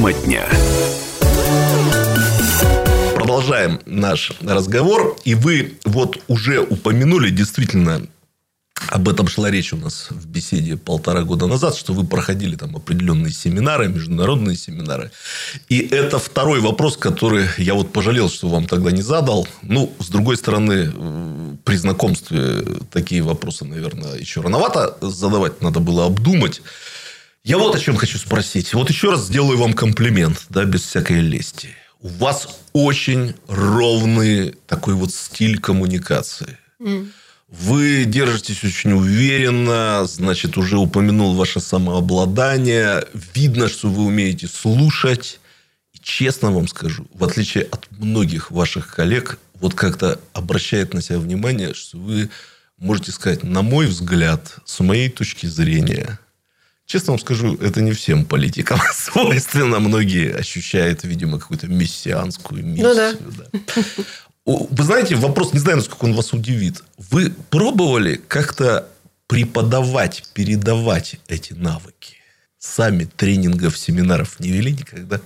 Тема 0.05 0.13
дня. 0.25 0.45
Продолжаем 3.15 3.79
наш 3.87 4.33
разговор. 4.41 5.17
И 5.25 5.33
вы 5.33 5.79
вот 5.83 6.21
уже 6.27 6.59
упомянули 6.59 7.31
действительно 7.31 8.05
об 8.89 9.09
этом 9.09 9.27
шла 9.27 9.49
речь 9.49 9.73
у 9.73 9.77
нас 9.77 10.09
в 10.11 10.27
беседе 10.27 10.77
полтора 10.77 11.23
года 11.23 11.47
назад, 11.47 11.75
что 11.75 11.93
вы 11.93 12.05
проходили 12.05 12.55
там 12.55 12.75
определенные 12.75 13.31
семинары, 13.33 13.87
международные 13.87 14.55
семинары. 14.55 15.09
И 15.69 15.79
это 15.79 16.19
второй 16.19 16.59
вопрос, 16.59 16.97
который 16.97 17.47
я 17.57 17.73
вот 17.73 17.91
пожалел, 17.91 18.29
что 18.29 18.47
вам 18.47 18.67
тогда 18.67 18.91
не 18.91 19.01
задал. 19.01 19.47
Ну, 19.63 19.91
с 19.97 20.09
другой 20.09 20.37
стороны, 20.37 21.57
при 21.63 21.77
знакомстве 21.77 22.63
такие 22.91 23.23
вопросы, 23.23 23.65
наверное, 23.65 24.17
еще 24.17 24.41
рановато 24.41 24.97
задавать, 25.01 25.61
надо 25.61 25.79
было 25.79 26.05
обдумать. 26.05 26.61
Я 27.45 27.59
вот 27.59 27.75
о 27.75 27.79
чем 27.79 27.95
хочу 27.95 28.17
спросить. 28.17 28.73
Вот 28.73 28.89
еще 28.89 29.11
раз 29.11 29.27
сделаю 29.27 29.59
вам 29.59 29.73
комплимент, 29.73 30.47
да, 30.49 30.65
без 30.65 30.81
всякой 30.81 31.19
лести. 31.19 31.69
У 32.01 32.07
вас 32.07 32.47
очень 32.73 33.35
ровный 33.47 34.55
такой 34.65 34.95
вот 34.95 35.13
стиль 35.13 35.59
коммуникации. 35.59 36.57
Mm. 36.81 37.11
Вы 37.49 38.05
держитесь 38.05 38.63
очень 38.63 38.93
уверенно, 38.93 40.05
значит, 40.07 40.57
уже 40.57 40.79
упомянул 40.79 41.35
ваше 41.35 41.59
самообладание. 41.59 43.05
Видно, 43.35 43.69
что 43.69 43.89
вы 43.89 44.05
умеете 44.05 44.47
слушать. 44.47 45.39
И 45.93 45.99
честно 46.01 46.49
вам 46.49 46.67
скажу, 46.67 47.05
в 47.13 47.23
отличие 47.23 47.65
от 47.65 47.85
многих 47.91 48.49
ваших 48.49 48.87
коллег, 48.87 49.37
вот 49.59 49.75
как-то 49.75 50.19
обращает 50.33 50.95
на 50.95 51.01
себя 51.03 51.19
внимание, 51.19 51.75
что 51.75 51.99
вы 51.99 52.31
можете 52.79 53.11
сказать, 53.11 53.43
на 53.43 53.61
мой 53.61 53.85
взгляд, 53.85 54.55
с 54.65 54.79
моей 54.79 55.09
точки 55.09 55.45
зрения– 55.45 56.17
Честно 56.85 57.13
вам 57.13 57.19
скажу, 57.19 57.55
это 57.55 57.81
не 57.81 57.93
всем 57.93 58.25
политикам 58.25 58.79
свойственно. 58.93 59.79
Многие 59.79 60.35
ощущают, 60.35 61.03
видимо, 61.03 61.39
какую-то 61.39 61.67
мессианскую 61.67 62.63
миссию. 62.63 62.87
Ну, 62.87 62.95
да. 62.95 63.13
Да. 63.13 63.83
Вы 64.45 64.83
знаете, 64.83 65.15
вопрос, 65.15 65.53
не 65.53 65.59
знаю, 65.59 65.77
насколько 65.77 66.05
он 66.05 66.13
вас 66.13 66.31
удивит. 66.31 66.83
Вы 66.97 67.33
пробовали 67.49 68.21
как-то 68.27 68.87
преподавать, 69.27 70.23
передавать 70.33 71.15
эти 71.27 71.53
навыки? 71.53 72.17
Сами 72.59 73.05
тренингов, 73.05 73.77
семинаров 73.77 74.39
не 74.39 74.49
вели 74.49 74.71
никогда? 74.71 75.19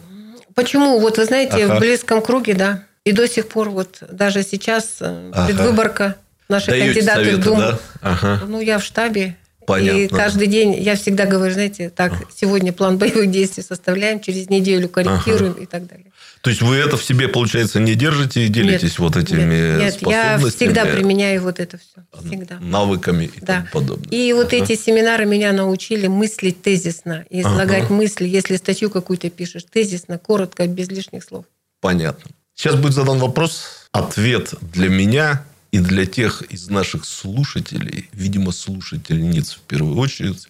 Почему? 0.56 1.00
Вот 1.00 1.18
вы 1.18 1.26
знаете, 1.26 1.66
ага. 1.66 1.76
в 1.76 1.80
близком 1.80 2.22
круге, 2.22 2.54
да. 2.54 2.84
И 3.04 3.12
до 3.12 3.28
сих 3.28 3.50
пор, 3.50 3.70
вот 3.70 4.02
даже 4.10 4.44
сейчас 4.44 4.98
э, 5.02 5.32
ага. 5.34 5.48
предвыборка 5.48 6.16
наших 6.48 6.70
Даете 6.70 6.94
кандидатов 6.94 7.34
в 7.34 7.44
Думу. 7.44 7.60
Да? 7.60 7.80
Ага. 8.02 8.42
Ну, 8.48 8.62
я 8.62 8.80
в 8.80 8.84
штабе 8.84 9.38
Понятно. 9.70 10.00
И 10.00 10.08
каждый 10.08 10.48
день 10.48 10.74
я 10.74 10.96
всегда 10.96 11.28
говорю, 11.28 11.54
знаете, 11.54 11.92
так, 11.92 12.14
сегодня 12.36 12.74
план 12.74 12.98
боевых 12.98 13.30
действий 13.30 13.62
составляем, 13.62 14.20
через 14.20 14.50
неделю 14.50 14.90
корректируем 14.90 15.52
ага. 15.52 15.62
и 15.62 15.66
так 15.68 15.86
далее. 15.86 16.08
То 16.42 16.50
есть 16.50 16.64
вы 16.64 16.78
это 16.78 16.98
в 16.98 17.04
себе, 17.04 17.28
получается, 17.28 17.80
не 17.80 17.94
держите 17.94 18.46
и 18.46 18.48
делитесь 18.48 18.94
нет, 18.94 19.00
вот 19.00 19.16
этими 19.16 19.42
нет, 19.44 19.80
нет, 19.80 19.94
способностями? 19.94 20.44
я 20.44 20.50
всегда 20.50 20.86
применяю 20.86 21.44
вот 21.44 21.60
это 21.60 21.78
все. 21.78 22.04
Всегда. 22.26 22.58
Навыками 22.60 23.26
и 23.26 23.40
да. 23.42 23.58
тому 23.58 23.68
подобное. 23.72 24.10
И 24.10 24.34
вот 24.34 24.48
ага. 24.48 24.56
эти 24.56 24.76
семинары 24.76 25.28
меня 25.28 25.52
научили 25.54 26.08
мыслить 26.08 26.64
тезисно 26.64 27.26
излагать 27.30 27.84
ага. 27.86 27.94
мысли. 27.94 28.26
Если 28.28 28.56
статью 28.56 28.90
какую-то 28.90 29.30
пишешь, 29.30 29.66
тезисно, 29.72 30.18
коротко, 30.18 30.66
без 30.66 30.90
лишних 30.90 31.24
слов. 31.24 31.46
Понятно. 31.80 32.32
Сейчас 32.56 32.76
будет 32.76 32.94
задан 32.94 33.20
вопрос. 33.20 33.88
Ответ 33.92 34.54
для 34.62 34.90
меня 34.90 35.46
и 35.72 35.80
для 35.80 36.06
тех 36.06 36.42
из 36.44 36.70
наших 36.70 37.06
слушателей, 37.06 38.10
видимо, 38.12 38.52
слушательниц 38.52 39.54
в 39.54 39.60
первую 39.62 39.98
очередь, 39.98 40.48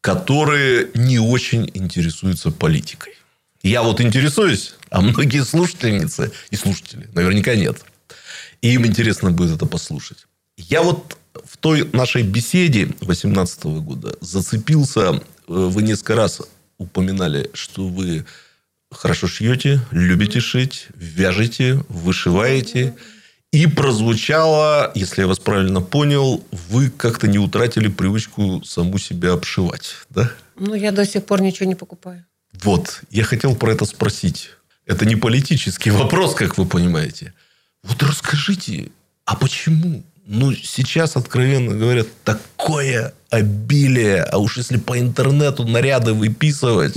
которые 0.00 0.90
не 0.94 1.18
очень 1.18 1.70
интересуются 1.74 2.50
политикой. 2.50 3.14
Я 3.62 3.82
вот 3.82 4.00
интересуюсь, 4.00 4.74
а 4.90 5.00
многие 5.00 5.44
слушательницы 5.44 6.32
и 6.50 6.56
слушатели 6.56 7.08
наверняка 7.12 7.54
нет. 7.56 7.84
И 8.62 8.72
им 8.74 8.86
интересно 8.86 9.30
будет 9.30 9.56
это 9.56 9.66
послушать. 9.66 10.26
Я 10.56 10.82
вот 10.82 11.16
в 11.44 11.56
той 11.56 11.88
нашей 11.92 12.22
беседе 12.22 12.86
2018 12.86 13.64
года 13.64 14.16
зацепился. 14.20 15.00
Э, 15.10 15.20
вы 15.46 15.82
несколько 15.82 16.16
раз 16.16 16.42
упоминали, 16.78 17.50
что 17.54 17.86
вы 17.88 18.24
хорошо 18.90 19.26
шьете, 19.26 19.80
любите 19.90 20.40
шить, 20.40 20.88
вяжете, 20.94 21.84
вышиваете. 21.88 22.94
И 23.50 23.66
прозвучало, 23.66 24.92
если 24.94 25.22
я 25.22 25.26
вас 25.26 25.38
правильно 25.38 25.80
понял, 25.80 26.44
вы 26.68 26.90
как-то 26.90 27.26
не 27.26 27.38
утратили 27.38 27.88
привычку 27.88 28.62
саму 28.62 28.98
себя 28.98 29.32
обшивать, 29.32 29.94
да? 30.10 30.30
Ну, 30.56 30.74
я 30.74 30.92
до 30.92 31.06
сих 31.06 31.24
пор 31.24 31.40
ничего 31.40 31.66
не 31.66 31.74
покупаю. 31.74 32.26
Вот, 32.62 33.00
я 33.10 33.24
хотел 33.24 33.56
про 33.56 33.72
это 33.72 33.86
спросить. 33.86 34.50
Это 34.84 35.06
не 35.06 35.16
политический 35.16 35.90
вопрос, 35.90 36.34
как 36.34 36.58
вы 36.58 36.66
понимаете. 36.66 37.32
Вот 37.82 38.02
расскажите, 38.02 38.90
а 39.24 39.34
почему? 39.34 40.04
Ну, 40.26 40.52
сейчас, 40.54 41.16
откровенно 41.16 41.74
говоря, 41.74 42.04
такое 42.24 43.14
обилие, 43.30 44.24
а 44.24 44.36
уж 44.36 44.58
если 44.58 44.76
по 44.76 44.98
интернету 44.98 45.64
наряды 45.64 46.12
выписывать, 46.12 46.94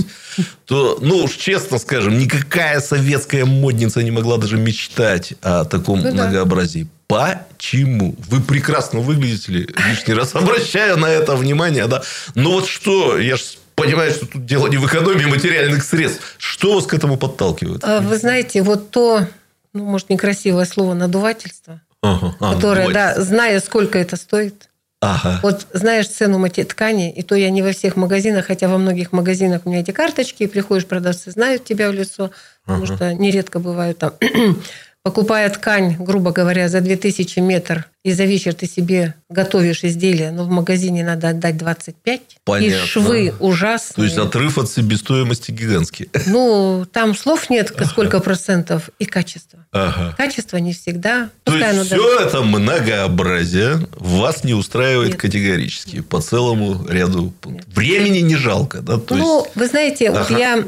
то, 0.65 0.97
ну 1.01 1.23
уж 1.23 1.35
честно 1.35 1.77
скажем, 1.77 2.17
никакая 2.17 2.79
советская 2.79 3.45
модница 3.45 4.03
не 4.03 4.11
могла 4.11 4.37
даже 4.37 4.57
мечтать 4.57 5.33
о 5.41 5.65
таком 5.65 6.01
ну, 6.01 6.11
многообразии. 6.11 6.83
Да. 7.09 7.45
Почему? 7.57 8.15
Вы 8.29 8.39
прекрасно 8.39 8.99
выглядите, 8.99 9.51
лишний 9.51 10.13
раз 10.13 10.33
обращаю 10.33 10.97
на 10.97 11.07
это 11.07 11.35
внимание, 11.35 11.87
да. 11.87 12.03
Но 12.35 12.53
вот 12.53 12.67
что, 12.67 13.19
я 13.19 13.35
же 13.35 13.43
понимаю, 13.75 14.11
что 14.11 14.25
тут 14.27 14.45
дело 14.45 14.67
не 14.67 14.77
в 14.77 14.85
экономии 14.85 15.25
материальных 15.25 15.83
средств. 15.83 16.35
Что 16.37 16.75
вас 16.75 16.85
к 16.85 16.93
этому 16.93 17.17
подталкивает? 17.17 17.83
А, 17.83 17.99
вы 17.99 18.17
знаете, 18.17 18.61
вот 18.63 18.91
то, 18.91 19.27
ну, 19.73 19.85
может, 19.85 20.09
некрасивое 20.09 20.65
слово 20.65 20.93
надувательство, 20.93 21.81
ага, 22.01 22.35
а, 22.39 22.53
которое, 22.53 22.89
да, 22.93 23.19
зная, 23.19 23.59
сколько 23.59 23.99
это 23.99 24.15
стоит. 24.15 24.69
Ага. 25.01 25.39
Вот 25.41 25.65
знаешь 25.73 26.07
цену 26.07 26.47
ткани, 26.47 27.11
и 27.11 27.23
то 27.23 27.33
я 27.35 27.49
не 27.49 27.63
во 27.63 27.71
всех 27.71 27.95
магазинах, 27.95 28.45
хотя 28.45 28.67
во 28.67 28.77
многих 28.77 29.11
магазинах 29.11 29.63
у 29.65 29.69
меня 29.69 29.81
эти 29.81 29.91
карточки, 29.91 30.43
и 30.43 30.47
приходишь, 30.47 30.85
продавцы 30.85 31.31
знают 31.31 31.63
тебя 31.63 31.89
в 31.89 31.93
лицо, 31.93 32.29
потому 32.65 32.83
ага. 32.83 32.95
что 32.95 33.13
нередко 33.15 33.59
бывают 33.59 33.97
там 33.97 34.13
покупая 35.03 35.49
ткань, 35.49 35.95
грубо 35.97 36.31
говоря, 36.31 36.69
за 36.69 36.81
2000 36.81 37.39
метр, 37.39 37.89
и 38.03 38.13
за 38.13 38.23
вечер 38.25 38.55
ты 38.55 38.65
себе 38.65 39.13
готовишь 39.29 39.83
изделие, 39.83 40.31
но 40.31 40.43
в 40.43 40.49
магазине 40.49 41.03
надо 41.03 41.29
отдать 41.29 41.57
25. 41.57 42.21
Понятно. 42.43 42.73
И 42.73 42.87
швы 42.87 43.33
ужасные. 43.39 43.95
То 43.95 44.03
есть 44.03 44.17
отрыв 44.17 44.57
от 44.57 44.71
себестоимости 44.71 45.51
гигантский. 45.51 46.09
Ну, 46.25 46.87
там 46.91 47.15
слов 47.15 47.51
нет, 47.51 47.71
сколько 47.85 48.17
ага. 48.17 48.23
процентов, 48.23 48.89
и 48.97 49.05
качество. 49.05 49.67
Ага. 49.71 50.15
Качество 50.17 50.57
не 50.57 50.73
всегда. 50.73 51.29
То 51.43 51.55
есть 51.55 51.85
все 51.85 52.17
даже... 52.17 52.27
это 52.27 52.41
многообразие 52.41 53.87
вас 53.97 54.43
не 54.43 54.55
устраивает 54.55 55.11
нет. 55.11 55.21
категорически 55.21 56.01
по 56.01 56.21
целому 56.21 56.87
ряду 56.87 57.33
нет. 57.45 57.65
времени 57.67 58.19
не 58.19 58.35
жалко, 58.35 58.81
да? 58.81 58.97
То 58.97 59.15
ну, 59.15 59.43
есть... 59.43 59.55
вы 59.55 59.67
знаете, 59.67 60.09
ага. 60.09 60.25
вот 60.27 60.39
я, 60.39 60.67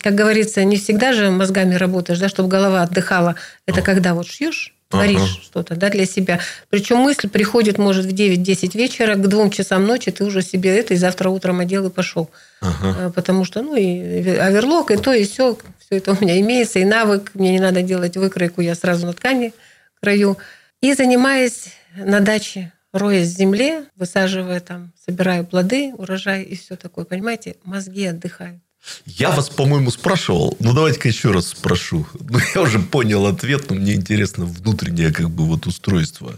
как 0.00 0.14
говорится, 0.14 0.62
не 0.64 0.76
всегда 0.76 1.14
же 1.14 1.30
мозгами 1.30 1.76
работаешь, 1.76 2.18
да, 2.18 2.28
чтобы 2.28 2.50
голова 2.50 2.82
отдыхала. 2.82 3.36
Это 3.66 3.78
ага. 3.78 3.86
когда 3.86 4.12
вот 4.12 4.26
шьешь 4.26 4.73
творишь 4.94 5.20
ага. 5.20 5.42
что-то 5.42 5.76
да, 5.76 5.90
для 5.90 6.06
себя. 6.06 6.40
Причем 6.70 6.98
мысль 6.98 7.28
приходит, 7.28 7.78
может, 7.78 8.06
в 8.06 8.14
9-10 8.14 8.76
вечера, 8.76 9.14
к 9.14 9.26
2 9.26 9.50
часам 9.50 9.86
ночи 9.86 10.10
ты 10.10 10.24
уже 10.24 10.42
себе 10.42 10.76
это, 10.76 10.94
и 10.94 10.96
завтра 10.96 11.28
утром 11.28 11.60
одел 11.60 11.86
и 11.86 11.90
пошел. 11.90 12.30
Ага. 12.60 12.96
А, 12.98 13.10
потому 13.10 13.44
что, 13.44 13.62
ну, 13.62 13.76
и 13.76 14.28
оверлок, 14.36 14.90
и 14.90 14.96
то, 14.96 15.12
и 15.12 15.24
все, 15.24 15.56
все 15.78 15.96
это 15.98 16.12
у 16.12 16.22
меня 16.22 16.40
имеется, 16.40 16.78
и 16.78 16.84
навык, 16.84 17.32
мне 17.34 17.52
не 17.52 17.60
надо 17.60 17.82
делать 17.82 18.16
выкройку, 18.16 18.60
я 18.60 18.74
сразу 18.74 19.06
на 19.06 19.12
ткани 19.12 19.52
краю. 20.00 20.38
И 20.80 20.92
занимаясь 20.94 21.68
на 21.96 22.20
даче, 22.20 22.72
роясь 22.92 23.28
в 23.28 23.36
земле, 23.36 23.84
высаживая 23.96 24.60
там, 24.60 24.92
собираю 25.04 25.44
плоды, 25.44 25.92
урожай 25.96 26.42
и 26.42 26.56
все 26.56 26.76
такое, 26.76 27.04
понимаете, 27.04 27.56
мозги 27.64 28.06
отдыхают. 28.06 28.63
Я 29.06 29.30
вас, 29.30 29.48
по-моему, 29.48 29.90
спрашивал. 29.90 30.56
Ну, 30.60 30.72
давайте-ка 30.72 31.08
еще 31.08 31.30
раз 31.30 31.48
спрошу. 31.48 32.06
Ну, 32.28 32.38
я 32.54 32.62
уже 32.62 32.78
понял 32.78 33.26
ответ, 33.26 33.70
но 33.70 33.76
мне 33.76 33.94
интересно 33.94 34.44
внутреннее 34.44 35.12
как 35.12 35.30
бы 35.30 35.44
вот 35.44 35.66
устройство. 35.66 36.34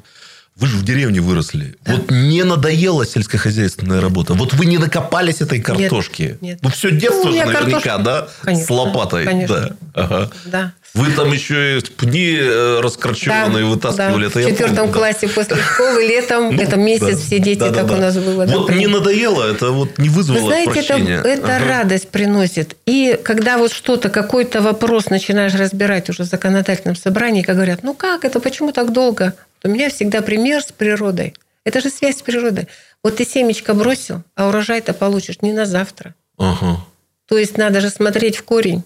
Вы 0.56 0.68
же 0.68 0.78
в 0.78 0.84
деревне 0.84 1.20
выросли. 1.20 1.74
Да. 1.84 1.96
Вот 1.96 2.10
не 2.10 2.42
надоела 2.42 3.04
сельскохозяйственная 3.04 4.00
работа. 4.00 4.32
Вот 4.32 4.54
вы 4.54 4.64
не 4.64 4.78
накопались 4.78 5.42
этой 5.42 5.60
картошки. 5.60 6.22
Нет. 6.22 6.42
нет. 6.42 6.58
Ну, 6.62 6.70
все 6.70 6.90
детство 6.90 7.28
ну, 7.28 7.32
же 7.32 7.44
наверняка, 7.44 7.80
картошка... 7.80 7.98
да? 7.98 8.28
Конечно, 8.42 8.66
С 8.66 8.70
лопатой. 8.70 9.24
Конечно. 9.26 9.56
Да. 9.56 9.76
Ага. 9.92 10.30
да. 10.46 10.72
Вы 10.94 11.10
там 11.10 11.30
еще 11.30 11.76
и 11.76 11.80
пни 11.82 12.38
э, 12.40 12.80
раскорчеванные 12.80 13.64
да, 13.64 13.70
вытаскивали. 13.70 14.28
Да. 14.28 14.40
Это 14.40 14.48
в 14.48 14.50
четвертом 14.50 14.76
помню, 14.76 14.92
классе 14.94 15.26
да. 15.26 15.32
после 15.34 15.56
школы 15.56 16.02
летом, 16.06 16.56
ну, 16.56 16.62
это 16.62 16.76
месяц, 16.76 17.18
все 17.18 17.38
дети 17.38 17.58
да, 17.58 17.72
так 17.72 17.90
у 17.90 17.96
нас 17.96 18.16
было. 18.16 18.46
Вот 18.46 18.70
не 18.70 18.86
надоело, 18.86 19.44
это 19.44 19.72
вот 19.72 19.98
не 19.98 20.08
вызвало 20.08 20.38
Вы 20.38 20.46
знаете, 20.46 20.80
это, 20.80 21.28
это 21.28 21.58
радость 21.66 22.08
приносит. 22.08 22.76
И 22.86 23.20
когда 23.22 23.58
вот 23.58 23.72
что-то, 23.72 24.08
какой-то 24.08 24.62
вопрос 24.62 25.10
начинаешь 25.10 25.52
разбирать 25.54 26.08
уже 26.08 26.22
в 26.22 26.26
законодательном 26.26 26.96
собрании, 26.96 27.42
как 27.42 27.56
говорят, 27.56 27.82
ну 27.82 27.92
как 27.92 28.24
это, 28.24 28.40
почему 28.40 28.72
так 28.72 28.90
долго? 28.90 29.34
У 29.66 29.70
меня 29.70 29.90
всегда 29.90 30.22
пример 30.22 30.62
с 30.62 30.72
природой. 30.72 31.34
Это 31.64 31.80
же 31.80 31.90
связь 31.90 32.18
с 32.18 32.22
природой. 32.22 32.68
Вот 33.02 33.16
ты 33.16 33.24
семечко 33.24 33.74
бросил, 33.74 34.22
а 34.34 34.48
урожай-то 34.48 34.94
получишь 34.94 35.42
не 35.42 35.52
на 35.52 35.66
завтра. 35.66 36.14
Ага. 36.38 36.84
То 37.26 37.36
есть 37.38 37.58
надо 37.58 37.80
же 37.80 37.90
смотреть 37.90 38.36
в 38.36 38.44
корень. 38.44 38.84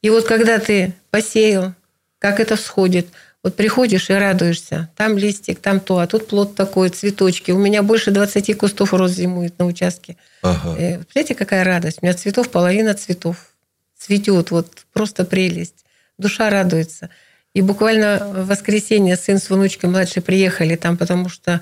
И 0.00 0.10
вот 0.10 0.24
когда 0.24 0.58
ты 0.58 0.94
посеял, 1.10 1.74
как 2.18 2.40
это 2.40 2.56
всходит, 2.56 3.06
вот 3.42 3.56
приходишь 3.56 4.08
и 4.08 4.14
радуешься. 4.14 4.90
Там 4.96 5.18
листик, 5.18 5.60
там 5.60 5.78
то, 5.78 5.98
а 5.98 6.06
тут 6.06 6.28
плод 6.28 6.54
такой, 6.54 6.88
цветочки. 6.88 7.50
У 7.50 7.58
меня 7.58 7.82
больше 7.82 8.10
20 8.10 8.56
кустов 8.56 8.94
роз 8.94 9.12
зимует 9.12 9.58
на 9.58 9.66
участке. 9.66 10.16
Ага. 10.40 10.74
Э, 10.78 10.94
Представляете, 10.96 11.34
какая 11.34 11.62
радость? 11.62 11.98
У 12.00 12.06
меня 12.06 12.14
цветов 12.14 12.48
половина 12.50 12.94
цветов. 12.94 13.36
Цветет, 13.98 14.50
вот 14.50 14.86
просто 14.94 15.26
прелесть. 15.26 15.84
Душа 16.16 16.48
радуется. 16.48 17.10
И 17.54 17.62
буквально 17.62 18.18
в 18.18 18.48
воскресенье 18.48 19.16
сын 19.16 19.38
с 19.38 19.48
внучкой 19.48 19.88
младшей 19.88 20.22
приехали 20.22 20.74
там, 20.74 20.96
потому 20.96 21.28
что, 21.28 21.60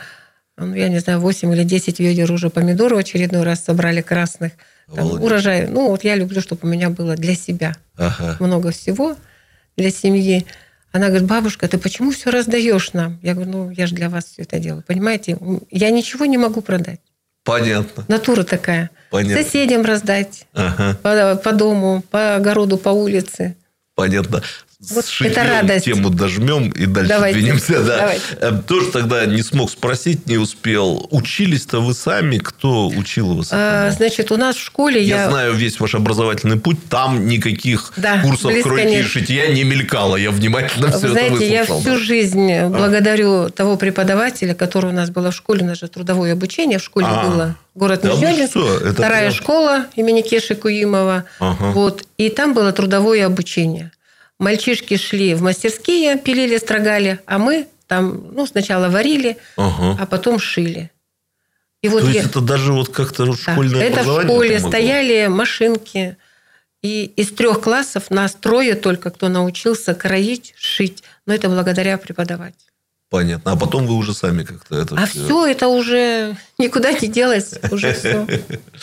ну, 0.57 0.75
я 0.75 0.89
не 0.89 0.99
знаю, 0.99 1.21
8 1.21 1.53
или 1.53 1.65
10 1.65 2.01
ведер 2.01 2.33
уже 2.33 2.49
помидоров 2.49 2.99
очередной 2.99 3.43
раз 3.43 3.63
собрали 3.63 4.01
красных. 4.01 4.53
Там, 4.95 5.23
урожай. 5.23 5.67
Ну, 5.67 5.89
вот 5.89 6.03
я 6.03 6.17
люблю, 6.17 6.41
чтобы 6.41 6.63
у 6.63 6.67
меня 6.67 6.89
было 6.89 7.15
для 7.15 7.35
себя 7.35 7.77
ага. 7.97 8.37
много 8.41 8.71
всего 8.71 9.17
для 9.77 9.91
семьи. 9.91 10.47
Она 10.93 11.09
говорит, 11.09 11.27
бабушка, 11.27 11.69
ты 11.69 11.79
почему 11.79 12.11
все 12.11 12.31
раздаешь 12.31 12.93
нам? 12.95 13.19
Я 13.23 13.35
говорю, 13.35 13.51
ну, 13.51 13.71
я 13.71 13.87
же 13.87 13.95
для 13.95 14.09
вас 14.09 14.25
все 14.25 14.43
это 14.43 14.59
делаю. 14.59 14.85
Понимаете, 14.87 15.39
я 15.71 15.91
ничего 15.91 16.25
не 16.25 16.39
могу 16.39 16.63
продать. 16.63 17.01
Понятно. 17.45 18.05
Натура 18.09 18.45
такая. 18.45 18.91
Понятно. 19.11 19.43
Соседям 19.43 19.83
раздать. 19.83 20.47
Ага. 20.55 20.97
По, 21.03 21.37
по 21.37 21.53
дому, 21.53 22.03
по 22.11 22.37
огороду, 22.37 22.79
по 22.79 22.91
улице. 22.91 23.57
Понятно. 23.95 24.43
Вот 24.91 25.05
это 25.21 25.45
радость. 25.45 25.85
тему 25.85 26.11
дожмем 26.11 26.71
и 26.71 26.87
дальше 26.87 27.09
давайте, 27.09 27.39
двинемся. 27.39 27.85
Да. 27.85 27.99
Давайте. 27.99 28.23
Э, 28.41 28.53
тоже 28.67 28.91
тогда 28.91 29.27
не 29.27 29.43
смог 29.43 29.71
спросить, 29.71 30.27
не 30.27 30.39
успел. 30.39 31.07
Учились-то 31.11 31.81
вы 31.81 31.95
сами? 31.95 32.39
Кто 32.39 32.89
учил 32.89 33.35
вас? 33.35 33.51
А, 33.53 33.91
значит, 33.93 34.33
у 34.33 34.37
нас 34.37 34.57
в 34.57 34.61
школе 34.61 35.01
я... 35.01 35.25
Я 35.25 35.31
знаю 35.31 35.55
весь 35.55 35.79
ваш 35.79 35.95
образовательный 35.95 36.59
путь. 36.59 36.79
Там 36.89 37.29
никаких 37.29 37.93
да, 37.97 38.23
курсов 38.23 38.53
кройки 38.61 38.99
и 38.99 39.03
шитья 39.03 39.47
не 39.49 39.63
мелькало. 39.63 40.17
Я 40.17 40.33
внимательно 40.33 40.89
все 40.89 41.07
вы 41.07 41.09
знаете, 41.11 41.49
это 41.49 41.73
выслушал. 41.73 41.77
я 41.77 41.81
всю 41.81 42.05
жизнь 42.05 42.53
а. 42.53 42.69
благодарю 42.69 43.51
того 43.51 43.77
преподавателя, 43.77 44.55
который 44.55 44.91
у 44.91 44.95
нас 44.95 45.11
был 45.11 45.31
в 45.31 45.33
школе. 45.33 45.63
У 45.63 45.67
нас 45.67 45.79
же 45.79 45.87
трудовое 45.87 46.33
обучение 46.33 46.81
в 46.81 46.83
школе 46.83 47.07
а. 47.09 47.29
было. 47.29 47.57
Город 47.77 48.01
да 48.03 48.11
Междёнинск. 48.11 48.57
Вторая 48.95 49.31
прям... 49.31 49.33
школа 49.33 49.87
имени 49.95 50.23
Кеши 50.23 50.57
Куимова. 50.57 51.25
Ага. 51.39 51.71
Вот. 51.71 52.05
И 52.19 52.31
там 52.31 52.53
было 52.53 52.73
трудовое 52.73 53.25
обучение. 53.25 53.93
Мальчишки 54.39 54.97
шли 54.97 55.35
в 55.35 55.43
мастерские, 55.43 56.19
пилили, 56.19 56.59
строгали, 56.59 57.21
а 57.27 57.39
мы 57.39 57.69
там 57.87 58.33
ну, 58.33 58.47
сначала 58.47 58.89
варили, 58.89 59.37
ага. 59.57 59.99
а 60.01 60.07
потом 60.07 60.39
шили. 60.39 60.91
И 61.83 61.89
вот 61.89 62.03
То 62.03 62.07
я... 62.09 62.15
есть 62.15 62.31
это 62.31 62.41
даже 62.41 62.73
вот 62.73 62.89
как-то 62.89 63.33
школьное 63.35 63.81
да, 63.81 63.85
Это 63.85 64.03
в 64.03 64.23
школе 64.23 64.59
стояли 64.61 65.27
машинки. 65.27 66.17
И 66.81 67.05
из 67.05 67.33
трех 67.33 67.61
классов 67.61 68.11
нас 68.11 68.35
трое 68.35 68.75
только, 68.75 69.11
кто 69.11 69.29
научился 69.29 69.95
кроить, 69.95 70.53
шить. 70.57 71.05
Но 71.27 71.35
это 71.35 71.49
благодаря 71.49 71.99
преподавателю. 71.99 72.72
Понятно. 73.13 73.53
А 73.53 73.57
потом 73.57 73.87
вы 73.87 73.95
уже 73.95 74.15
сами 74.15 74.43
как-то 74.43 74.75
это... 74.75 74.97
А 74.97 75.05
все, 75.05 75.23
все 75.27 75.47
это 75.47 75.69
уже 75.69 76.35
никуда 76.57 76.93
не 76.93 77.09
делось. 77.09 77.53
Уже 77.71 77.93
все. 77.93 78.27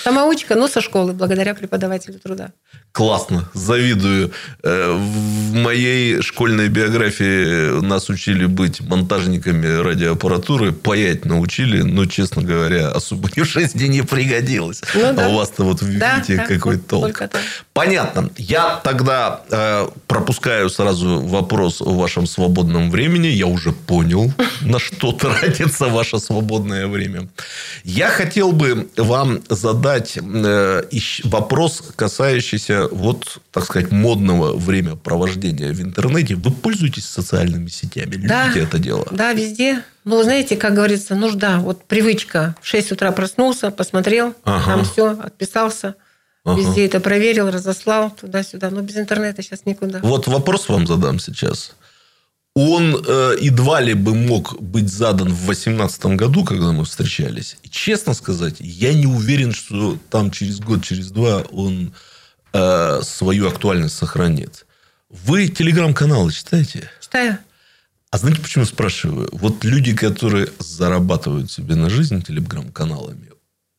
Самоучка, 0.03 0.53
но 0.53 0.67
со 0.67 0.81
школы, 0.81 1.13
благодаря 1.13 1.55
преподавателю 1.55 2.19
труда. 2.19 2.51
Классно, 2.91 3.49
завидую. 3.53 4.31
Э, 4.63 4.91
в 4.91 5.53
моей 5.53 6.21
школьной 6.21 6.69
биографии 6.69 7.81
нас 7.81 8.09
учили 8.09 8.45
быть 8.45 8.81
монтажниками 8.81 9.81
радиоаппаратуры, 9.81 10.73
паять 10.73 11.25
научили, 11.25 11.81
но, 11.81 12.05
честно 12.05 12.43
говоря, 12.43 12.89
особо 12.89 13.29
ни 13.35 13.41
в 13.43 13.45
жизни 13.45 13.85
не 13.85 14.01
пригодилось. 14.03 14.81
Ну, 14.93 15.13
да. 15.13 15.25
А 15.25 15.29
у 15.29 15.37
вас-то 15.37 15.63
вот 15.63 15.81
видите, 15.81 16.35
да, 16.35 16.45
какой 16.45 16.75
да, 16.75 16.83
толк. 16.87 17.21
Понятно. 17.73 18.29
Я 18.37 18.79
тогда 18.83 19.41
э, 19.49 19.87
пропускаю 20.07 20.69
сразу 20.69 21.21
вопрос 21.21 21.81
о 21.81 21.93
вашем 21.93 22.27
свободном 22.27 22.91
времени. 22.91 23.27
Я 23.27 23.47
уже 23.47 23.71
понял, 23.71 24.18
на 24.61 24.79
что 24.79 25.11
тратится 25.11 25.87
ваше 25.87 26.19
свободное 26.19 26.87
время. 26.87 27.29
Я 27.83 28.09
хотел 28.09 28.51
бы 28.51 28.89
вам 28.97 29.41
задать 29.49 30.17
э, 30.17 30.83
вопрос, 31.23 31.83
касающийся 31.95 32.87
вот, 32.91 33.39
так 33.51 33.65
сказать, 33.65 33.91
модного 33.91 34.55
времяпровождения 34.57 35.73
в 35.73 35.81
интернете. 35.81 36.35
Вы 36.35 36.51
пользуетесь 36.51 37.05
социальными 37.05 37.67
сетями? 37.67 38.15
Любите 38.15 38.29
да, 38.29 38.53
это 38.55 38.79
дело? 38.79 39.07
Да, 39.11 39.33
везде. 39.33 39.83
Ну, 40.05 40.23
знаете, 40.23 40.55
как 40.55 40.73
говорится, 40.73 41.15
нужда. 41.15 41.59
Вот 41.59 41.83
привычка. 41.83 42.55
В 42.61 42.67
6 42.67 42.93
утра 42.93 43.11
проснулся, 43.11 43.71
посмотрел, 43.71 44.33
ага. 44.43 44.65
там 44.65 44.85
все, 44.85 45.11
отписался. 45.19 45.95
Ага. 46.45 46.59
Везде 46.59 46.85
это 46.85 46.99
проверил, 46.99 47.51
разослал 47.51 48.11
туда-сюда. 48.11 48.69
Но 48.69 48.81
без 48.81 48.97
интернета 48.97 49.41
сейчас 49.43 49.65
никуда. 49.65 49.99
Вот 50.01 50.27
вопрос 50.27 50.69
вам 50.69 50.87
задам 50.87 51.19
сейчас 51.19 51.75
он 52.55 53.03
э, 53.05 53.35
едва 53.39 53.79
ли 53.81 53.93
бы 53.93 54.15
мог 54.15 54.59
быть 54.61 54.91
задан 54.91 55.29
в 55.29 55.45
2018 55.45 56.05
году, 56.17 56.43
когда 56.43 56.71
мы 56.71 56.83
встречались. 56.83 57.57
И, 57.63 57.69
честно 57.69 58.13
сказать, 58.13 58.55
я 58.59 58.93
не 58.93 59.05
уверен, 59.05 59.53
что 59.53 59.97
там 60.09 60.31
через 60.31 60.59
год, 60.59 60.83
через 60.83 61.11
два 61.11 61.41
он 61.51 61.93
э, 62.53 63.01
свою 63.03 63.47
актуальность 63.47 63.95
сохранит. 63.95 64.65
Вы 65.09 65.47
телеграм-каналы 65.47 66.31
читаете? 66.31 66.89
Читаю. 67.01 67.37
А 68.11 68.17
знаете, 68.17 68.41
почему 68.41 68.65
спрашиваю? 68.65 69.29
Вот 69.31 69.63
люди, 69.63 69.95
которые 69.95 70.49
зарабатывают 70.57 71.51
себе 71.51 71.75
на 71.75 71.89
жизнь 71.89 72.21
телеграм-каналами, 72.23 73.29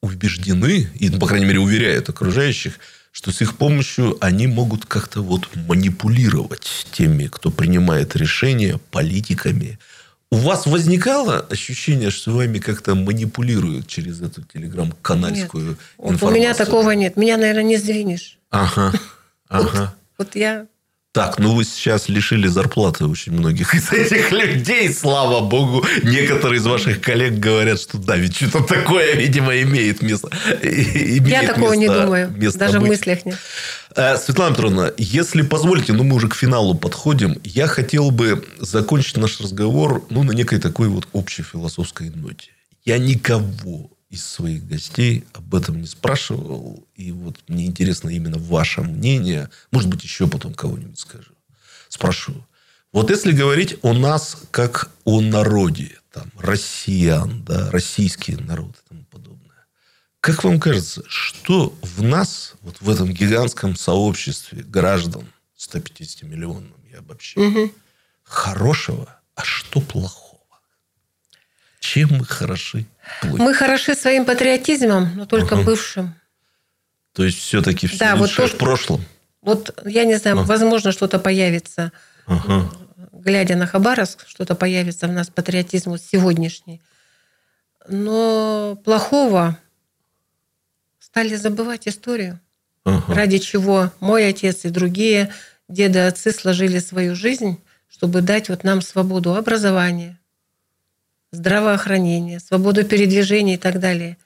убеждены, 0.03 0.89
и, 0.95 1.11
по 1.11 1.27
крайней 1.27 1.47
мере, 1.47 1.59
уверяют 1.59 2.09
окружающих, 2.09 2.79
что 3.13 3.33
с 3.33 3.41
их 3.43 3.57
помощью 3.57 4.17
они 4.21 4.47
могут 4.47 4.87
как-то 4.87 5.23
вот 5.23 5.49
манипулировать 5.55 6.87
теми, 6.93 7.27
кто 7.27 7.51
принимает 7.51 8.17
решения, 8.17 8.79
политиками. 8.91 9.79
У 10.31 10.37
вас 10.37 10.67
возникало 10.67 11.41
ощущение, 11.41 12.11
что 12.11 12.33
вами 12.33 12.59
как-то 12.59 12.95
манипулируют 12.95 13.89
через 13.89 14.21
эту 14.23 14.43
телеграм-канальскую 14.43 15.77
информацию? 15.99 16.29
У 16.29 16.33
меня 16.33 16.55
такого 16.55 16.93
нет. 16.93 17.17
Меня, 17.17 17.37
наверное, 17.37 17.65
не 17.65 17.77
сдвинешь. 17.79 18.39
Ага. 18.51 18.93
ага. 19.49 19.95
Вот, 20.19 20.27
вот 20.29 20.37
я 20.37 20.67
так, 21.13 21.41
ну 21.41 21.55
вы 21.55 21.65
сейчас 21.65 22.09
лишили 22.09 22.47
зарплаты 22.47 23.05
очень 23.05 23.33
многих 23.33 23.75
из 23.75 23.91
этих 23.93 24.31
людей, 24.31 24.93
слава 24.95 25.41
богу. 25.41 25.85
Некоторые 26.05 26.59
из 26.61 26.67
ваших 26.67 27.01
коллег 27.01 27.35
говорят, 27.35 27.81
что 27.81 27.99
да, 27.99 28.17
ведь 28.17 28.37
что-то 28.37 28.63
такое, 28.63 29.15
видимо, 29.17 29.61
имеет 29.63 30.03
место. 30.03 30.29
Имеет 30.63 31.27
Я 31.27 31.43
такого 31.43 31.75
место, 31.75 31.81
не 31.81 31.89
думаю, 31.89 32.35
даже 32.55 32.79
быть. 32.79 32.87
в 32.87 32.91
мыслях 32.91 33.27
нет. 33.27 33.39
Э, 33.97 34.17
Светлана 34.19 34.55
Петровна, 34.55 34.93
если 34.99 35.43
позволите, 35.43 35.93
ну 35.93 36.05
мы 36.05 36.15
уже 36.15 36.29
к 36.29 36.35
финалу 36.35 36.75
подходим, 36.75 37.41
я 37.43 37.67
хотел 37.67 38.13
бы 38.13 38.45
закончить 38.61 39.17
наш 39.17 39.41
разговор 39.41 40.07
ну, 40.11 40.23
на 40.23 40.31
некой 40.31 40.61
такой 40.61 40.89
вот 40.89 41.09
общей 41.13 41.43
философской 41.43 42.11
ноте. 42.11 42.51
Я 42.85 42.99
никого 42.99 43.91
из 44.11 44.27
своих 44.27 44.67
гостей 44.67 45.25
об 45.33 45.55
этом 45.55 45.81
не 45.81 45.87
спрашивал. 45.87 46.87
И 46.97 47.13
вот 47.13 47.39
мне 47.49 47.67
интересно 47.67 48.11
именно 48.11 48.39
ваше 48.39 48.83
мнение. 48.83 49.49
Может 49.71 49.89
быть, 49.89 50.03
еще 50.03 50.27
потом 50.27 50.53
кого-нибудь 50.53 50.99
скажу. 50.99 51.33
Спрошу. 51.89 52.35
Вот 52.93 53.11
если 53.11 53.31
говорить 53.31 53.79
о 53.83 53.93
нас 53.93 54.37
как 54.51 54.91
о 55.05 55.21
народе, 55.21 55.97
там, 56.13 56.31
россиян, 56.37 57.45
да, 57.45 57.71
российский 57.71 58.35
народ 58.35 58.75
и 58.75 58.89
тому 58.89 59.05
подобное. 59.05 59.67
Как 60.21 60.43
вам 60.43 60.59
кажется, 60.59 61.03
что 61.07 61.73
в 61.81 62.03
нас, 62.03 62.55
вот 62.63 62.81
в 62.81 62.91
этом 62.91 63.13
гигантском 63.13 63.77
сообществе 63.77 64.63
граждан, 64.65 65.25
150 65.57 66.25
миллионов, 66.25 66.73
я 66.91 66.99
обобщаю, 66.99 67.49
угу. 67.49 67.75
хорошего, 68.25 69.21
а 69.37 69.45
что 69.45 69.81
плохого? 69.81 70.30
Чем 71.81 72.11
мы 72.11 72.25
хороши? 72.25 72.87
Мы 73.23 73.55
хороши 73.55 73.95
своим 73.95 74.25
патриотизмом, 74.25 75.17
но 75.17 75.27
только 75.27 75.55
угу. 75.55 75.65
бывшим. 75.65 76.15
То 77.13 77.25
есть, 77.25 77.39
все-таки 77.39 77.89
все 77.89 77.99
да, 77.99 78.17
вот 78.17 78.33
то, 78.35 78.47
в 78.47 78.57
прошлом? 78.57 79.05
Вот, 79.43 79.77
я 79.85 80.05
не 80.05 80.17
знаю, 80.17 80.39
ага. 80.39 80.47
возможно, 80.47 80.93
что-то 80.93 81.19
появится, 81.19 81.91
ага. 82.27 82.71
глядя 83.13 83.57
на 83.57 83.67
Хабаровск, 83.67 84.29
что-то 84.29 84.55
появится 84.55 85.09
в 85.09 85.13
нас 85.13 85.29
патриотизм 85.29 85.91
вот 85.91 86.03
сегодняшний. 86.03 86.83
Но 87.89 88.79
плохого 88.85 89.59
стали 90.99 91.35
забывать 91.35 91.89
историю, 91.89 92.39
ага. 92.85 93.13
ради 93.13 93.39
чего 93.39 93.91
мой 94.01 94.29
отец 94.29 94.65
и 94.67 94.69
другие 94.69 95.33
деды, 95.67 96.01
отцы 96.01 96.31
сложили 96.33 96.79
свою 96.79 97.17
жизнь, 97.17 97.59
чтобы 97.89 98.21
дать 98.21 98.51
вот 98.51 98.63
нам 98.63 98.83
свободу 98.83 99.35
образования, 99.35 100.20
здравоохранение, 101.33 102.41
свободу 102.41 102.85
передвижения 102.85 103.55
и 103.55 103.59
так 103.59 103.81
далее. 103.81 104.17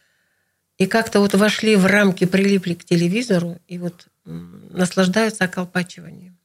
И 0.78 0.86
как-то 0.86 1.20
вот 1.20 1.34
вошли 1.34 1.76
в 1.76 1.86
рамки, 1.86 2.24
прилипли 2.24 2.74
к 2.74 2.84
телевизору 2.84 3.58
и 3.68 3.78
вот 3.78 4.08
наслаждаются 4.24 5.44
околпачиванием. 5.44 6.36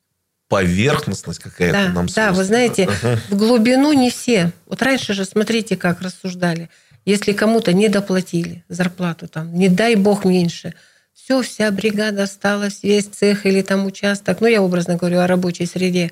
Поверхностность 0.48 1.39
какая-то 1.39 1.88
да, 1.88 1.93
нам 1.93 2.08
Да, 2.08 2.32
вы 2.32 2.43
знаете, 2.43 2.86
ага. 2.86 3.19
в 3.30 3.38
глубину 3.38 3.93
не 3.93 4.10
все. 4.10 4.52
Вот 4.65 4.82
раньше 4.82 5.13
же, 5.13 5.26
смотрите, 5.26 5.78
как 5.78 6.02
рассуждали. 6.02 6.69
Если 7.06 7.34
кому-то 7.34 7.72
не 7.72 7.88
доплатили 7.88 8.63
зарплату, 8.67 9.28
там, 9.28 9.54
не 9.54 9.69
дай 9.69 9.95
бог 9.95 10.26
меньше, 10.26 10.74
все, 11.13 11.41
вся 11.43 11.69
бригада 11.72 12.24
осталась, 12.24 12.82
весь 12.82 13.06
цех 13.06 13.45
или 13.45 13.62
там 13.62 13.86
участок. 13.86 14.41
Ну, 14.41 14.48
я 14.48 14.62
образно 14.62 14.95
говорю 14.95 15.19
о 15.19 15.28
рабочей 15.28 15.67
среде. 15.67 16.12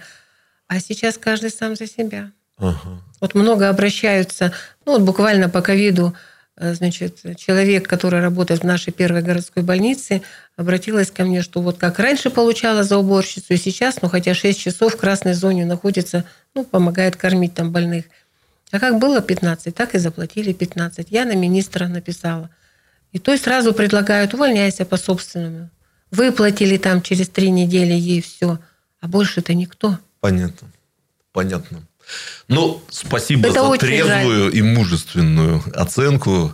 А 0.67 0.79
сейчас 0.79 1.17
каждый 1.17 1.49
сам 1.49 1.75
за 1.75 1.87
себя. 1.87 2.31
Ага. 2.57 3.01
Вот 3.19 3.33
много 3.35 3.69
обращаются, 3.69 4.51
ну 4.85 4.93
вот 4.93 5.01
буквально 5.01 5.49
по 5.49 5.61
ковиду, 5.61 6.13
э, 6.55 6.73
значит, 6.73 7.19
человек, 7.37 7.87
который 7.87 8.19
работает 8.19 8.61
в 8.61 8.65
нашей 8.65 8.93
первой 8.93 9.21
городской 9.21 9.63
больнице, 9.63 10.21
обратилась 10.55 11.11
ко 11.11 11.23
мне, 11.23 11.41
что 11.41 11.61
вот 11.61 11.77
как 11.77 11.99
раньше 11.99 12.29
получала 12.29 12.83
за 12.83 12.97
уборщицу, 12.97 13.53
и 13.53 13.57
сейчас, 13.57 14.01
ну 14.01 14.09
хотя 14.09 14.33
6 14.33 14.59
часов 14.59 14.93
в 14.93 14.97
красной 14.97 15.33
зоне 15.33 15.65
находится, 15.65 16.25
ну 16.53 16.63
помогает 16.63 17.15
кормить 17.15 17.53
там 17.53 17.71
больных. 17.71 18.05
А 18.71 18.79
как 18.79 18.99
было 18.99 19.21
15, 19.21 19.73
так 19.73 19.95
и 19.95 19.97
заплатили 19.97 20.51
15. 20.51 21.07
Я 21.09 21.25
на 21.25 21.35
министра 21.35 21.87
написала. 21.87 22.49
И 23.13 23.19
то 23.19 23.31
есть 23.31 23.45
сразу 23.45 23.73
предлагают, 23.73 24.33
увольняйся 24.33 24.85
по 24.85 24.97
собственному. 24.97 25.69
Выплатили 26.11 26.77
там 26.77 27.01
через 27.01 27.29
три 27.29 27.49
недели 27.49 27.93
ей 27.93 28.21
все, 28.21 28.59
а 28.99 29.07
больше-то 29.07 29.53
никто. 29.53 29.97
Понятно. 30.19 30.69
Понятно. 31.31 31.86
Ну, 32.47 32.81
спасибо 32.89 33.49
Это 33.49 33.63
за 33.63 33.77
трезвую 33.77 34.45
жаль. 34.45 34.57
и 34.57 34.61
мужественную 34.61 35.63
оценку. 35.73 36.53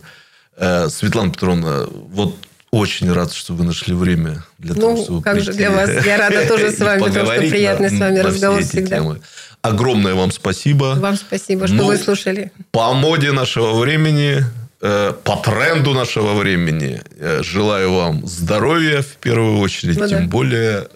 Э, 0.56 0.88
Светлана 0.88 1.32
Петровна, 1.32 1.86
вот 1.90 2.36
очень 2.70 3.12
рад, 3.12 3.32
что 3.32 3.54
вы 3.54 3.64
нашли 3.64 3.94
время 3.94 4.44
для 4.58 4.74
ну, 4.74 4.80
того, 4.80 5.02
чтобы 5.02 5.22
как 5.22 5.34
прийти. 5.34 5.52
же 5.52 5.58
для 5.58 5.70
вас. 5.70 5.90
Я 6.04 6.16
рада 6.16 6.46
тоже 6.48 6.72
с 6.72 6.78
вами, 6.80 7.02
потому 7.02 7.26
что 7.26 7.40
приятный 7.40 7.90
с 7.90 7.98
вами 7.98 8.18
разговор 8.18 8.62
всегда. 8.62 8.98
Темы. 8.98 9.20
Огромное 9.62 10.14
вам 10.14 10.30
спасибо. 10.30 10.94
Вам 10.98 11.16
спасибо, 11.16 11.66
что 11.66 11.76
ну, 11.76 11.86
вы 11.86 11.96
слушали. 11.96 12.52
По 12.70 12.92
моде 12.92 13.32
нашего 13.32 13.78
времени, 13.78 14.44
э, 14.80 15.12
по 15.22 15.36
тренду 15.36 15.94
нашего 15.94 16.34
времени 16.34 17.00
э, 17.18 17.42
желаю 17.42 17.92
вам 17.92 18.26
здоровья 18.26 19.02
в 19.02 19.16
первую 19.16 19.58
очередь. 19.58 19.98
Ну, 19.98 20.08
тем 20.08 20.24
да. 20.24 20.26
более 20.26 20.88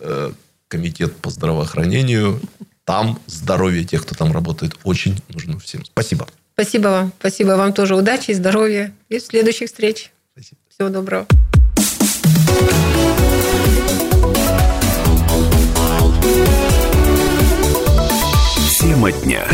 комитет 0.68 1.16
по 1.16 1.30
здравоохранению 1.30 2.40
там 2.89 3.20
здоровье 3.26 3.84
тех, 3.84 4.03
кто 4.03 4.14
там 4.14 4.32
работает, 4.32 4.74
очень 4.82 5.20
нужно 5.28 5.59
всем. 5.59 5.84
Спасибо. 5.84 6.26
Спасибо 6.55 6.89
вам. 6.89 7.12
Спасибо 7.18 7.51
вам 7.51 7.74
тоже. 7.74 7.95
Удачи, 7.95 8.30
и 8.30 8.34
здоровья 8.34 8.95
и 9.11 9.18
следующих 9.20 9.68
встреч. 9.68 10.11
Спасибо. 10.32 10.59
Всего 10.70 10.89
доброго. 10.89 11.26
Тема 18.80 19.12
дня. 19.12 19.47